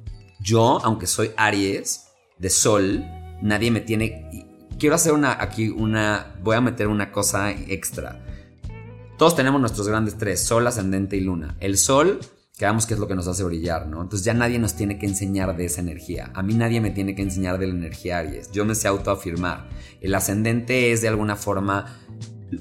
Yo, 0.45 0.79
aunque 0.83 1.07
soy 1.07 1.31
Aries 1.37 2.05
de 2.37 2.51
Sol, 2.51 3.03
nadie 3.41 3.71
me 3.71 3.81
tiene. 3.81 4.47
Quiero 4.77 4.93
hacer 4.93 5.13
una 5.13 5.41
aquí 5.41 5.69
una, 5.69 6.35
voy 6.43 6.55
a 6.55 6.61
meter 6.61 6.87
una 6.87 7.11
cosa 7.11 7.49
extra. 7.49 8.23
Todos 9.17 9.35
tenemos 9.35 9.59
nuestros 9.59 9.87
grandes 9.87 10.19
tres, 10.19 10.43
Sol, 10.43 10.67
Ascendente 10.67 11.17
y 11.17 11.21
Luna. 11.21 11.57
El 11.59 11.79
Sol 11.79 12.19
que 12.57 12.65
que 12.87 12.93
es 12.93 12.99
lo 12.99 13.07
que 13.07 13.15
nos 13.15 13.27
hace 13.27 13.43
brillar, 13.43 13.87
¿no? 13.87 14.01
Entonces 14.01 14.23
ya 14.23 14.33
nadie 14.33 14.59
nos 14.59 14.75
tiene 14.75 14.97
que 14.97 15.05
enseñar 15.05 15.57
de 15.57 15.65
esa 15.65 15.81
energía. 15.81 16.31
A 16.33 16.41
mí 16.41 16.53
nadie 16.53 16.79
me 16.79 16.91
tiene 16.91 17.15
que 17.15 17.21
enseñar 17.21 17.57
de 17.57 17.67
la 17.67 17.73
energía 17.73 18.19
Aries. 18.19 18.49
Yo 18.51 18.63
me 18.65 18.75
sé 18.75 18.87
autoafirmar. 18.87 19.67
El 19.99 20.15
ascendente 20.15 20.93
es 20.93 21.01
de 21.01 21.09
alguna 21.09 21.35
forma 21.35 21.97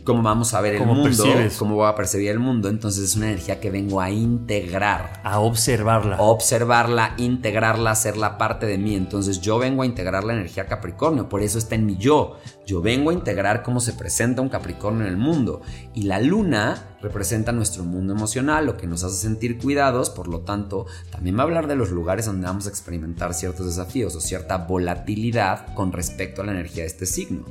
cómo 0.02 0.22
vamos 0.22 0.54
a 0.54 0.60
ver 0.60 0.76
el 0.76 0.86
mundo, 0.86 1.24
cómo 1.58 1.76
voy 1.76 1.88
a 1.88 1.94
percibir 1.94 2.30
el 2.30 2.38
mundo. 2.38 2.68
Entonces 2.68 3.04
es 3.04 3.16
una 3.16 3.26
energía 3.26 3.60
que 3.60 3.70
vengo 3.70 4.00
a 4.00 4.10
integrar. 4.10 5.20
A 5.24 5.40
observarla. 5.40 6.16
A 6.16 6.22
observarla, 6.22 7.14
integrarla, 7.18 7.90
hacerla 7.90 8.38
parte 8.38 8.66
de 8.66 8.78
mí. 8.78 8.94
Entonces 8.94 9.40
yo 9.40 9.58
vengo 9.58 9.82
a 9.82 9.86
integrar 9.86 10.24
la 10.24 10.34
energía 10.34 10.66
Capricornio, 10.66 11.28
por 11.28 11.42
eso 11.42 11.58
está 11.58 11.74
en 11.74 11.86
mi 11.86 11.96
yo. 11.96 12.38
Yo 12.66 12.80
vengo 12.80 13.10
a 13.10 13.14
integrar 13.14 13.62
cómo 13.62 13.80
se 13.80 13.92
presenta 13.92 14.42
un 14.42 14.48
Capricornio 14.48 15.02
en 15.02 15.08
el 15.08 15.16
mundo. 15.16 15.60
Y 15.94 16.04
la 16.04 16.20
luna 16.20 16.96
representa 17.02 17.52
nuestro 17.52 17.84
mundo 17.84 18.14
emocional, 18.14 18.64
lo 18.64 18.78
que 18.78 18.86
nos 18.86 19.04
hace 19.04 19.16
sentir 19.16 19.58
cuidados, 19.58 20.08
por 20.08 20.26
lo 20.26 20.40
tanto, 20.40 20.86
también 21.10 21.36
va 21.36 21.40
a 21.40 21.44
hablar 21.44 21.66
de 21.66 21.76
los 21.76 21.90
lugares 21.90 22.24
donde 22.24 22.46
vamos 22.46 22.66
a 22.66 22.70
experimentar 22.70 23.34
ciertos 23.34 23.66
desafíos 23.66 24.16
o 24.16 24.20
cierta 24.20 24.56
volatilidad 24.56 25.74
con 25.74 25.92
respecto 25.92 26.40
a 26.40 26.46
la 26.46 26.52
energía 26.52 26.84
de 26.84 26.88
este 26.88 27.04
signo. 27.04 27.44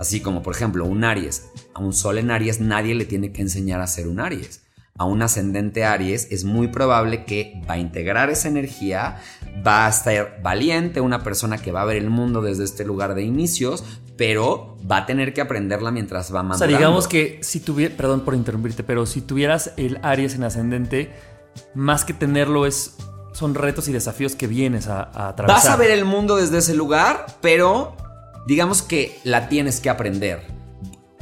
Así 0.00 0.20
como, 0.22 0.42
por 0.42 0.54
ejemplo, 0.54 0.86
un 0.86 1.04
Aries. 1.04 1.50
A 1.74 1.80
un 1.80 1.92
Sol 1.92 2.16
en 2.16 2.30
Aries 2.30 2.58
nadie 2.58 2.94
le 2.94 3.04
tiene 3.04 3.32
que 3.32 3.42
enseñar 3.42 3.82
a 3.82 3.86
ser 3.86 4.08
un 4.08 4.18
Aries. 4.18 4.62
A 4.96 5.04
un 5.04 5.20
ascendente 5.20 5.84
Aries 5.84 6.28
es 6.30 6.44
muy 6.44 6.68
probable 6.68 7.26
que 7.26 7.62
va 7.68 7.74
a 7.74 7.78
integrar 7.78 8.30
esa 8.30 8.48
energía, 8.48 9.20
va 9.64 9.84
a 9.84 9.90
estar 9.90 10.40
valiente, 10.42 11.02
una 11.02 11.22
persona 11.22 11.58
que 11.58 11.70
va 11.70 11.82
a 11.82 11.84
ver 11.84 11.98
el 11.98 12.08
mundo 12.08 12.40
desde 12.40 12.64
este 12.64 12.86
lugar 12.86 13.14
de 13.14 13.24
inicios, 13.24 13.84
pero 14.16 14.78
va 14.90 14.98
a 14.98 15.06
tener 15.06 15.34
que 15.34 15.42
aprenderla 15.42 15.90
mientras 15.90 16.34
va 16.34 16.42
madurando. 16.42 16.64
O 16.64 16.68
sea, 16.68 16.78
digamos 16.78 17.06
que 17.06 17.38
si 17.42 17.60
tuvieras, 17.60 17.94
perdón 17.98 18.22
por 18.22 18.34
interrumpirte, 18.34 18.82
pero 18.82 19.04
si 19.04 19.20
tuvieras 19.20 19.74
el 19.76 19.98
Aries 20.02 20.34
en 20.34 20.44
ascendente, 20.44 21.10
más 21.74 22.06
que 22.06 22.14
tenerlo 22.14 22.64
es 22.64 22.96
son 23.32 23.54
retos 23.54 23.86
y 23.88 23.92
desafíos 23.92 24.34
que 24.34 24.46
vienes 24.46 24.88
a, 24.88 25.02
a 25.02 25.28
atravesar. 25.28 25.62
Vas 25.62 25.66
a 25.66 25.76
ver 25.76 25.90
el 25.90 26.06
mundo 26.06 26.36
desde 26.36 26.58
ese 26.58 26.74
lugar, 26.74 27.26
pero 27.42 27.96
digamos 28.46 28.82
que 28.82 29.18
la 29.24 29.48
tienes 29.48 29.80
que 29.80 29.90
aprender. 29.90 30.60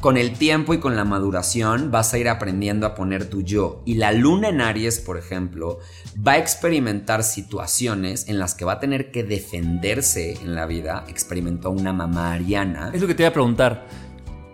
Con 0.01 0.17
el 0.17 0.39
tiempo 0.39 0.75
y 0.75 0.79
con 0.79 0.95
la 0.95 1.05
maduración 1.05 1.91
vas 1.91 2.15
a 2.15 2.19
ir 2.19 2.29
aprendiendo 2.29 2.87
a 2.87 2.95
poner 2.95 3.29
tu 3.29 3.43
yo. 3.43 3.83
Y 3.85 3.95
la 3.95 4.13
luna 4.13 4.51
en 4.51 4.61
Aries, 4.61 5.01
por 5.01 5.19
ejemplo, 5.19 5.81
va 6.17 6.33
a 6.33 6.39
experimentar 6.39 7.25
situaciones 7.25 8.29
en 8.29 8.39
las 8.39 8.55
que 8.55 8.65
va 8.65 8.75
a 8.75 8.81
tener 8.81 9.11
que 9.11 9.25
defenderse 9.25 10.35
en 10.35 10.55
la 10.55 10.67
vida. 10.67 11.05
Experimentó 11.09 11.71
una 11.71 11.93
mamá 11.93 12.33
ariana. 12.33 12.93
Es 12.95 13.01
lo 13.01 13.09
que 13.09 13.17
te 13.17 13.25
iba 13.25 13.31
a 13.31 13.33
preguntar. 13.33 13.89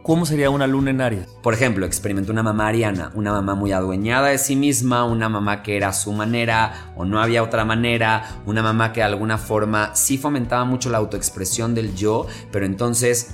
¿Cómo 0.05 0.27
sería 0.27 0.51
una 0.51 0.67
luna 0.67 0.91
en 0.91 1.01
Aries? 1.01 1.27
Por 1.43 1.55
ejemplo, 1.55 1.87
experimentó 1.87 2.31
una 2.31 2.43
mamá 2.43 2.69
ariana, 2.69 3.11
una 3.15 3.33
mamá 3.33 3.55
muy 3.55 3.73
adueñada 3.73 4.29
de 4.29 4.37
sí 4.37 4.55
misma, 4.55 5.07
una 5.07 5.31
mamá 5.31 5.63
que 5.63 5.79
era 5.79 5.95
su 5.95 6.13
manera 6.13 6.93
o 6.95 7.07
no 7.07 7.23
había 7.23 7.43
otra 7.43 7.65
manera, 7.65 8.43
una 8.45 8.63
mamá 8.63 8.93
que 8.93 9.01
de 9.01 9.07
alguna 9.07 9.39
forma 9.39 9.97
sí 9.97 10.19
fomentaba 10.19 10.67
mucho 10.67 10.91
la 10.91 10.99
autoexpresión 10.99 11.75
del 11.75 11.95
yo, 11.95 12.27
pero 12.53 12.67
entonces 12.67 13.31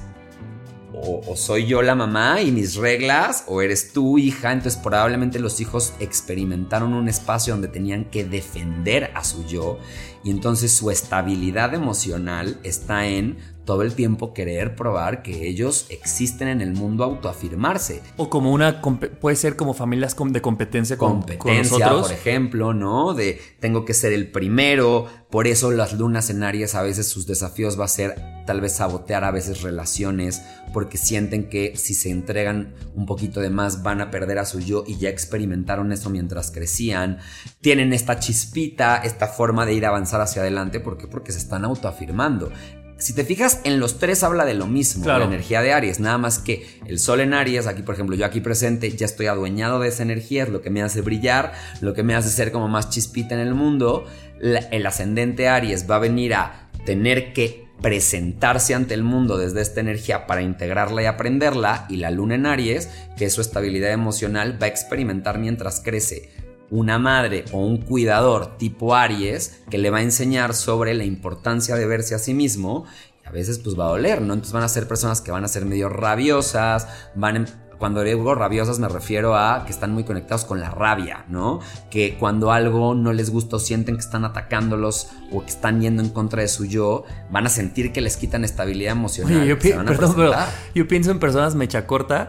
o, 1.03 1.35
soy 1.35 1.67
yo 1.67 1.83
la 1.83 1.97
mamá 1.97 2.41
y 2.41 2.53
mis 2.53 2.77
reglas, 2.77 3.45
o 3.49 3.63
eres 3.63 3.93
tú 3.93 4.19
hija, 4.19 4.53
entonces 4.53 4.81
probablemente 4.81 5.39
los 5.39 5.61
hijos 5.61 5.95
experimentaron 5.99 6.93
un 6.93 7.09
espacio 7.09 7.53
donde 7.53 7.67
tenían 7.69 8.05
que 8.05 8.25
defender 8.25 9.11
a 9.15 9.25
su 9.25 9.45
yo 9.47 9.79
y 10.23 10.31
entonces 10.31 10.73
su 10.73 10.91
estabilidad 10.91 11.75
emocional 11.75 12.59
está 12.63 13.07
en 13.07 13.39
todo 13.71 13.83
el 13.83 13.95
tiempo 13.95 14.35
querer 14.35 14.75
probar 14.75 15.23
que 15.23 15.47
ellos 15.47 15.87
existen 15.91 16.49
en 16.49 16.61
el 16.61 16.73
mundo, 16.73 17.05
autoafirmarse. 17.05 18.03
O 18.17 18.29
como 18.29 18.53
una, 18.53 18.83
puede 18.83 19.37
ser 19.37 19.55
como 19.55 19.75
familias 19.75 20.17
de 20.19 20.43
competencia 20.43 20.99
con, 20.99 21.23
competencia, 21.23 21.91
por 21.91 22.11
ejemplo, 22.11 22.75
¿no? 22.75 23.15
De 23.15 23.41
tengo 23.61 23.85
que 23.85 23.95
ser 23.95 24.13
el 24.13 24.29
primero, 24.31 25.07
por 25.31 25.47
eso 25.47 25.71
las 25.71 25.93
lunas 25.93 26.31
en 26.31 26.43
Aries 26.43 26.75
a 26.75 26.83
veces 26.83 27.09
sus 27.09 27.29
desafíos 27.29 27.79
va 27.79 27.85
a 27.85 27.89
ser 27.89 28.17
tal 28.45 28.61
vez 28.61 28.73
sabotear 28.73 29.23
a 29.23 29.31
veces 29.31 29.63
relaciones, 29.63 30.43
porque 30.73 30.99
sienten 30.99 31.49
que 31.49 31.77
si 31.77 31.95
se 31.95 32.11
entregan 32.11 32.75
un 32.97 33.07
poquito 33.07 33.41
de 33.41 33.51
más 33.51 33.85
van 33.85 34.01
a 34.01 34.11
perder 34.11 34.41
a 34.41 34.45
su 34.45 34.59
yo 34.59 34.83
y 34.85 34.97
ya 34.97 35.09
experimentaron 35.09 35.93
eso 35.93 36.11
mientras 36.11 36.51
crecían. 36.51 37.19
Tienen 37.61 37.93
esta 37.93 38.19
chispita, 38.19 38.97
esta 38.97 39.29
forma 39.29 39.67
de 39.67 39.75
ir 39.75 39.87
a 39.87 39.93
avanzar 40.11 40.21
hacia 40.21 40.43
adelante, 40.43 40.81
¿por 40.81 40.97
qué? 40.97 41.07
Porque 41.07 41.33
se 41.33 41.39
están 41.39 41.65
autoafirmando. 41.65 42.51
Si 42.99 43.15
te 43.15 43.25
fijas, 43.25 43.61
en 43.65 43.81
los 43.81 43.99
tres 43.99 44.23
habla 44.23 44.45
de 44.45 44.53
lo 44.53 44.67
mismo, 44.67 45.07
la 45.07 45.25
energía 45.25 45.63
de 45.63 45.73
Aries, 45.73 46.01
nada 46.01 46.19
más 46.19 46.39
que 46.39 46.67
el 46.85 46.99
sol 46.99 47.21
en 47.21 47.33
Aries, 47.33 47.67
aquí 47.67 47.83
por 47.83 47.95
ejemplo, 47.95 48.15
yo 48.15 48.27
aquí 48.27 48.41
presente, 48.41 48.91
ya 48.91 49.07
estoy 49.07 49.27
adueñado 49.27 49.81
de 49.81 49.89
esa 49.89 50.03
energía, 50.03 50.43
es 50.43 50.51
lo 50.51 50.61
que 50.61 50.69
me 50.69 50.83
hace 50.83 51.01
brillar, 51.01 51.53
lo 51.81 51.95
que 51.95 52.03
me 52.03 52.15
hace 52.15 52.29
ser 52.29 52.53
como 52.53 52.69
más 52.69 52.91
chispita 52.91 53.35
en 53.35 53.41
el 53.41 53.55
mundo. 53.55 54.05
el 54.43 54.87
ascendente 54.87 55.49
Aries 55.49 55.91
va 55.91 55.97
a 55.97 55.99
venir 56.01 56.35
a 56.35 56.69
tener 56.85 57.33
que 57.33 57.71
presentarse 57.81 58.75
ante 58.75 58.93
el 58.93 59.03
mundo 59.03 59.39
desde 59.39 59.63
esta 59.63 59.81
energía 59.81 60.27
para 60.27 60.43
integrarla 60.43 61.03
y 61.03 61.07
aprenderla, 61.07 61.87
y 61.89 61.97
la 61.97 62.11
luna 62.11 62.35
en 62.35 62.45
Aries, 62.45 62.91
que 63.17 63.25
es 63.25 63.33
su 63.33 63.41
estabilidad 63.41 63.93
emocional, 63.93 64.61
va 64.61 64.67
a 64.67 64.69
experimentar 64.69 65.39
mientras 65.39 65.81
crece 65.81 66.29
una 66.71 66.99
madre 66.99 67.45
o 67.53 67.59
un 67.59 67.79
cuidador 67.79 68.57
tipo 68.57 68.95
Aries 68.95 69.63
que 69.71 69.79
le 69.79 69.91
va 69.91 69.99
a 69.99 70.03
enseñar 70.03 70.55
sobre 70.55 70.95
la 70.95 71.05
importancia 71.05 71.75
de 71.77 71.87
verse 71.87 72.15
a 72.15 72.19
sí 72.19 72.35
mismo 72.35 72.87
a 73.31 73.33
veces 73.33 73.61
pues 73.61 73.79
va 73.79 73.85
a 73.85 73.91
doler, 73.91 74.21
¿no? 74.21 74.35
Entonces 74.35 74.53
van 74.53 74.65
a 74.65 74.69
ser 74.69 74.89
personas 74.89 75.21
que 75.21 75.31
van 75.31 75.45
a 75.45 75.49
ser 75.49 75.65
medio 75.65 75.89
rabiosas, 75.89 76.89
van 77.15 77.37
a 77.37 77.47
cuando 77.81 78.03
digo 78.03 78.35
rabiosas 78.35 78.79
me 78.79 78.89
refiero 78.89 79.35
a 79.35 79.65
que 79.65 79.73
están 79.73 79.93
muy 79.93 80.05
conectados 80.05 80.45
con 80.45 80.61
la 80.61 80.71
rabia, 80.71 81.25
¿no? 81.29 81.61
Que 81.91 82.17
cuando 82.19 82.53
algo 82.53 82.95
no 82.95 83.15
les 83.15 83.31
gusta 83.31 83.57
o 83.57 83.59
sienten 83.59 83.97
que 83.97 84.03
están 84.03 84.27
atacándolos 84.27 85.09
o 85.33 85.41
que 85.41 85.49
están 85.49 85.81
yendo 85.81 86.03
en 86.03 86.11
contra 86.11 86.43
de 86.43 86.49
su 86.49 86.67
yo, 86.67 87.05
van 87.31 87.47
a 87.47 87.49
sentir 87.49 87.91
que 87.93 88.03
les 88.03 88.19
quitan 88.19 88.45
estabilidad 88.45 88.93
emocional. 88.93 89.47
yo, 89.47 89.59
perdón, 89.59 90.13
pero 90.15 90.35
yo 90.75 90.87
pienso 90.87 91.11
en 91.11 91.19
personas 91.19 91.55
mecha 91.55 91.87
corta 91.87 92.29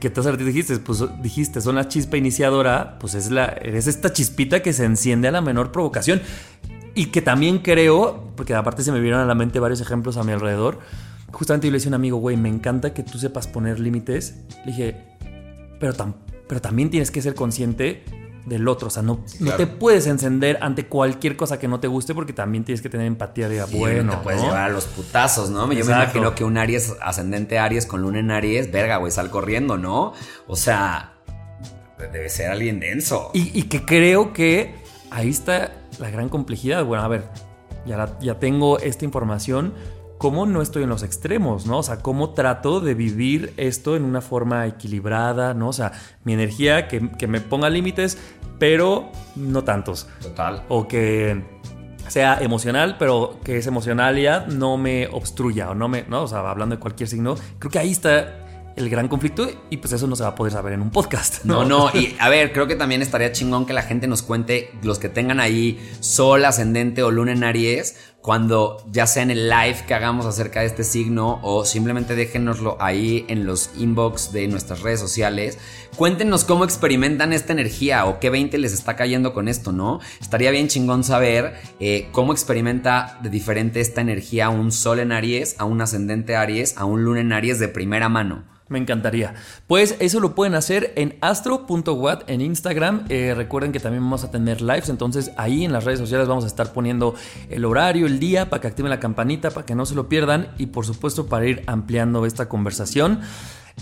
que 0.00 0.10
tú 0.10 0.22
dijiste, 0.44 0.78
pues 0.78 1.02
dijiste, 1.22 1.62
son 1.62 1.76
la 1.76 1.88
chispa 1.88 2.18
iniciadora, 2.18 2.98
pues 2.98 3.14
es, 3.14 3.30
la, 3.30 3.46
es 3.46 3.86
esta 3.86 4.12
chispita 4.12 4.60
que 4.60 4.74
se 4.74 4.84
enciende 4.84 5.28
a 5.28 5.30
la 5.30 5.40
menor 5.40 5.72
provocación. 5.72 6.20
Y 6.94 7.06
que 7.06 7.22
también 7.22 7.58
creo, 7.58 8.30
porque 8.36 8.54
aparte 8.54 8.82
se 8.82 8.92
me 8.92 9.00
vieron 9.00 9.20
a 9.20 9.24
la 9.24 9.34
mente 9.34 9.58
varios 9.58 9.80
ejemplos 9.80 10.18
a 10.18 10.24
mi 10.24 10.32
alrededor, 10.32 10.78
justamente 11.34 11.66
yo 11.66 11.72
le 11.72 11.78
decía 11.78 11.88
a 11.88 11.90
un 11.90 11.94
amigo, 11.94 12.16
güey, 12.18 12.36
me 12.36 12.48
encanta 12.48 12.94
que 12.94 13.02
tú 13.02 13.18
sepas 13.18 13.46
poner 13.46 13.80
límites. 13.80 14.36
Le 14.64 14.72
dije, 14.72 14.96
pero, 15.78 15.94
pero 16.48 16.60
también 16.60 16.90
tienes 16.90 17.10
que 17.10 17.20
ser 17.20 17.34
consciente 17.34 18.04
del 18.46 18.68
otro. 18.68 18.88
O 18.88 18.90
sea, 18.90 19.02
no, 19.02 19.24
no 19.40 19.52
te 19.52 19.66
puedes 19.66 20.06
encender 20.06 20.58
ante 20.60 20.86
cualquier 20.86 21.36
cosa 21.36 21.58
que 21.58 21.68
no 21.68 21.80
te 21.80 21.88
guste 21.88 22.14
porque 22.14 22.32
también 22.32 22.64
tienes 22.64 22.82
que 22.82 22.88
tener 22.88 23.06
empatía 23.06 23.48
de 23.48 23.64
bueno. 23.64 24.12
te 24.12 24.18
puedes 24.18 24.40
llevar 24.40 24.64
a 24.64 24.68
los 24.68 24.84
putazos, 24.86 25.50
¿no? 25.50 25.60
Yo 25.72 25.84
me 25.84 25.92
imagino 25.92 26.34
que 26.34 26.44
un 26.44 26.56
Aries, 26.56 26.94
ascendente 27.00 27.58
Aries 27.58 27.86
con 27.86 28.02
luna 28.02 28.20
en 28.20 28.30
Aries, 28.30 28.70
verga, 28.70 28.98
güey, 28.98 29.12
sal 29.12 29.30
corriendo, 29.30 29.76
¿no? 29.76 30.12
O 30.46 30.56
sea, 30.56 31.14
debe 32.12 32.28
ser 32.28 32.50
alguien 32.50 32.80
denso. 32.80 33.30
Y, 33.34 33.58
y 33.58 33.64
que 33.64 33.84
creo 33.84 34.32
que 34.32 34.74
ahí 35.10 35.30
está 35.30 35.72
la 35.98 36.10
gran 36.10 36.28
complejidad. 36.28 36.84
Bueno, 36.84 37.02
a 37.02 37.08
ver, 37.08 37.24
ya, 37.86 38.18
ya 38.20 38.38
tengo 38.38 38.78
esta 38.78 39.04
información 39.04 39.74
cómo 40.24 40.46
no 40.46 40.62
estoy 40.62 40.84
en 40.84 40.88
los 40.88 41.02
extremos, 41.02 41.66
¿no? 41.66 41.80
O 41.80 41.82
sea, 41.82 41.98
cómo 41.98 42.30
trato 42.30 42.80
de 42.80 42.94
vivir 42.94 43.52
esto 43.58 43.94
en 43.94 44.04
una 44.06 44.22
forma 44.22 44.66
equilibrada, 44.66 45.52
¿no? 45.52 45.68
O 45.68 45.72
sea, 45.74 45.92
mi 46.24 46.32
energía 46.32 46.88
que, 46.88 47.26
me 47.28 47.42
ponga 47.42 47.68
límites, 47.68 48.16
pero 48.58 49.12
no 49.36 49.64
tantos. 49.64 50.08
Total. 50.22 50.62
O 50.70 50.88
que 50.88 51.44
sea 52.08 52.38
emocional, 52.40 52.96
pero 52.98 53.38
que 53.44 53.58
esa 53.58 53.68
emocionalidad 53.68 54.46
no 54.46 54.78
me 54.78 55.08
obstruya 55.08 55.68
o 55.68 55.74
no 55.74 55.88
me, 55.88 56.04
¿no? 56.04 56.22
O 56.22 56.26
sea, 56.26 56.38
hablando 56.38 56.76
de 56.76 56.80
cualquier 56.80 57.06
signo, 57.06 57.36
creo 57.58 57.70
que 57.70 57.78
ahí 57.78 57.90
está 57.90 58.44
el 58.76 58.90
gran 58.90 59.08
conflicto 59.08 59.48
y 59.70 59.76
pues 59.76 59.92
eso 59.92 60.06
no 60.06 60.16
se 60.16 60.22
va 60.22 60.30
a 60.30 60.34
poder 60.34 60.52
saber 60.52 60.72
en 60.72 60.80
un 60.80 60.90
podcast. 60.90 61.44
No, 61.44 61.64
no, 61.64 61.90
y 61.92 62.16
a 62.20 62.28
ver, 62.28 62.52
creo 62.52 62.66
que 62.66 62.76
también 62.76 63.02
estaría 63.02 63.30
chingón 63.32 63.66
que 63.66 63.72
la 63.72 63.82
gente 63.82 64.06
nos 64.06 64.22
cuente, 64.22 64.70
los 64.82 64.98
que 64.98 65.08
tengan 65.08 65.40
ahí 65.40 65.78
sol, 66.00 66.44
ascendente 66.44 67.02
o 67.02 67.10
luna 67.10 67.32
en 67.32 67.44
Aries, 67.44 68.13
cuando 68.24 68.82
ya 68.90 69.06
sea 69.06 69.22
en 69.22 69.30
el 69.30 69.50
live 69.50 69.84
que 69.86 69.92
hagamos 69.92 70.24
acerca 70.24 70.60
de 70.60 70.66
este 70.66 70.82
signo 70.82 71.40
o 71.42 71.66
simplemente 71.66 72.16
déjenoslo 72.16 72.78
ahí 72.80 73.26
en 73.28 73.44
los 73.44 73.68
inbox 73.76 74.32
de 74.32 74.48
nuestras 74.48 74.80
redes 74.80 74.98
sociales. 74.98 75.58
Cuéntenos 75.94 76.44
cómo 76.44 76.64
experimentan 76.64 77.34
esta 77.34 77.52
energía 77.52 78.06
o 78.06 78.20
qué 78.20 78.30
20 78.30 78.56
les 78.56 78.72
está 78.72 78.96
cayendo 78.96 79.34
con 79.34 79.46
esto, 79.46 79.72
¿no? 79.72 80.00
Estaría 80.22 80.50
bien 80.52 80.68
chingón 80.68 81.04
saber 81.04 81.52
eh, 81.80 82.08
cómo 82.12 82.32
experimenta 82.32 83.18
de 83.22 83.28
diferente 83.28 83.82
esta 83.82 84.00
energía 84.00 84.48
un 84.48 84.72
sol 84.72 85.00
en 85.00 85.12
Aries, 85.12 85.56
a 85.58 85.66
un 85.66 85.82
ascendente 85.82 86.34
Aries, 86.34 86.78
a 86.78 86.86
un 86.86 87.04
luna 87.04 87.20
en 87.20 87.30
Aries 87.30 87.58
de 87.58 87.68
primera 87.68 88.08
mano. 88.08 88.53
Me 88.68 88.78
encantaría. 88.78 89.34
Pues 89.66 89.94
eso 90.00 90.20
lo 90.20 90.34
pueden 90.34 90.54
hacer 90.54 90.94
en 90.96 91.16
astro.wat 91.20 92.22
en 92.28 92.40
Instagram. 92.40 93.04
Eh, 93.10 93.34
recuerden 93.36 93.72
que 93.72 93.80
también 93.80 94.02
vamos 94.02 94.24
a 94.24 94.30
tener 94.30 94.62
lives, 94.62 94.88
entonces 94.88 95.32
ahí 95.36 95.64
en 95.64 95.72
las 95.72 95.84
redes 95.84 95.98
sociales 95.98 96.26
vamos 96.28 96.44
a 96.44 96.46
estar 96.46 96.72
poniendo 96.72 97.14
el 97.50 97.66
horario, 97.66 98.06
el 98.06 98.18
día, 98.18 98.48
para 98.48 98.62
que 98.62 98.68
activen 98.68 98.88
la 98.90 99.00
campanita, 99.00 99.50
para 99.50 99.66
que 99.66 99.74
no 99.74 99.84
se 99.84 99.94
lo 99.94 100.08
pierdan 100.08 100.48
y 100.56 100.66
por 100.66 100.86
supuesto 100.86 101.26
para 101.26 101.46
ir 101.46 101.62
ampliando 101.66 102.24
esta 102.24 102.48
conversación. 102.48 103.20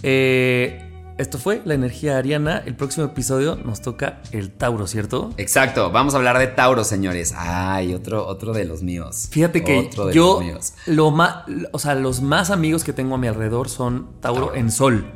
Eh, 0.03 0.92
esto 1.23 1.39
fue 1.39 1.63
la 1.65 1.75
energía 1.75 2.19
ariana. 2.19 2.63
El 2.67 2.75
próximo 2.75 3.07
episodio 3.07 3.57
nos 3.57 3.81
toca 3.81 4.21
el 4.33 4.51
Tauro, 4.51 4.87
¿cierto? 4.87 5.31
Exacto, 5.37 5.91
vamos 5.91 6.15
a 6.15 6.17
hablar 6.19 6.39
de 6.39 6.49
Tauro, 6.49 6.85
señores. 6.85 7.33
Ay, 7.37 7.95
otro, 7.95 8.27
otro 8.27 8.53
de 8.53 8.65
los 8.65 8.83
míos. 8.83 9.29
Fíjate 9.31 9.63
que 9.63 9.89
yo, 10.13 10.43
lo 10.87 11.11
más, 11.13 11.45
o 11.71 11.79
sea, 11.79 11.95
los 11.95 12.21
más 12.21 12.51
amigos 12.51 12.85
que 12.85 12.93
tengo 12.93 13.15
a 13.15 13.19
mi 13.19 13.29
alrededor 13.29 13.69
son 13.69 14.21
Tauro, 14.21 14.55
en 14.55 14.71
Sol. 14.71 15.07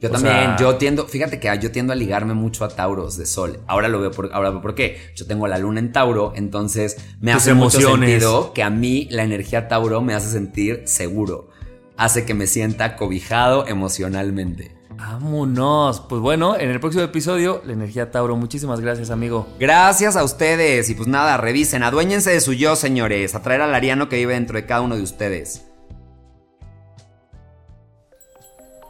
Yo 0.00 0.10
también, 0.10 0.56
yo 0.58 0.76
tiendo, 0.76 1.06
fíjate 1.06 1.40
que 1.40 1.56
yo 1.60 1.72
tiendo 1.72 1.92
a 1.92 1.96
ligarme 1.96 2.34
mucho 2.34 2.64
a 2.64 2.68
Tauros 2.68 3.16
de 3.16 3.26
Sol. 3.26 3.60
Ahora 3.66 3.88
lo 3.88 4.00
veo 4.00 4.10
por, 4.10 4.30
ahora 4.32 4.60
por 4.60 4.74
qué. 4.74 5.12
Yo 5.16 5.26
tengo 5.26 5.48
la 5.48 5.58
luna 5.58 5.80
en 5.80 5.92
Tauro, 5.92 6.32
entonces 6.36 6.96
me 7.20 7.32
hace 7.32 7.54
mucho 7.54 7.80
sentido 7.80 8.52
que 8.52 8.62
a 8.62 8.70
mí 8.70 9.08
la 9.10 9.24
energía 9.24 9.66
Tauro 9.68 10.00
me 10.00 10.14
hace 10.14 10.30
sentir 10.30 10.82
seguro. 10.84 11.48
Hace 11.96 12.24
que 12.24 12.34
me 12.34 12.46
sienta 12.46 12.96
cobijado 12.96 13.66
emocionalmente. 13.66 14.77
Vámonos. 14.98 16.00
Pues 16.00 16.20
bueno, 16.20 16.56
en 16.56 16.70
el 16.70 16.80
próximo 16.80 17.04
episodio, 17.04 17.62
la 17.64 17.72
energía 17.72 18.10
Tauro. 18.10 18.34
Muchísimas 18.36 18.80
gracias, 18.80 19.10
amigo. 19.10 19.46
Gracias 19.60 20.16
a 20.16 20.24
ustedes. 20.24 20.90
Y 20.90 20.94
pues 20.94 21.06
nada, 21.06 21.36
revisen, 21.36 21.84
aduéñense 21.84 22.30
de 22.30 22.40
su 22.40 22.52
yo, 22.52 22.74
señores. 22.74 23.36
Atraer 23.36 23.62
al 23.62 23.74
ariano 23.74 24.08
que 24.08 24.16
vive 24.16 24.34
dentro 24.34 24.56
de 24.56 24.66
cada 24.66 24.80
uno 24.80 24.96
de 24.96 25.02
ustedes. 25.02 25.64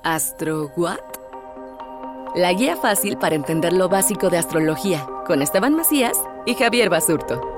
¿Astro 0.02 0.72
What? 0.76 0.98
La 2.34 2.52
guía 2.54 2.76
fácil 2.76 3.18
para 3.18 3.34
entender 3.34 3.74
lo 3.74 3.90
básico 3.90 4.30
de 4.30 4.38
astrología, 4.38 5.06
con 5.26 5.42
Esteban 5.42 5.74
Macías 5.74 6.18
y 6.46 6.54
Javier 6.54 6.88
Basurto. 6.88 7.57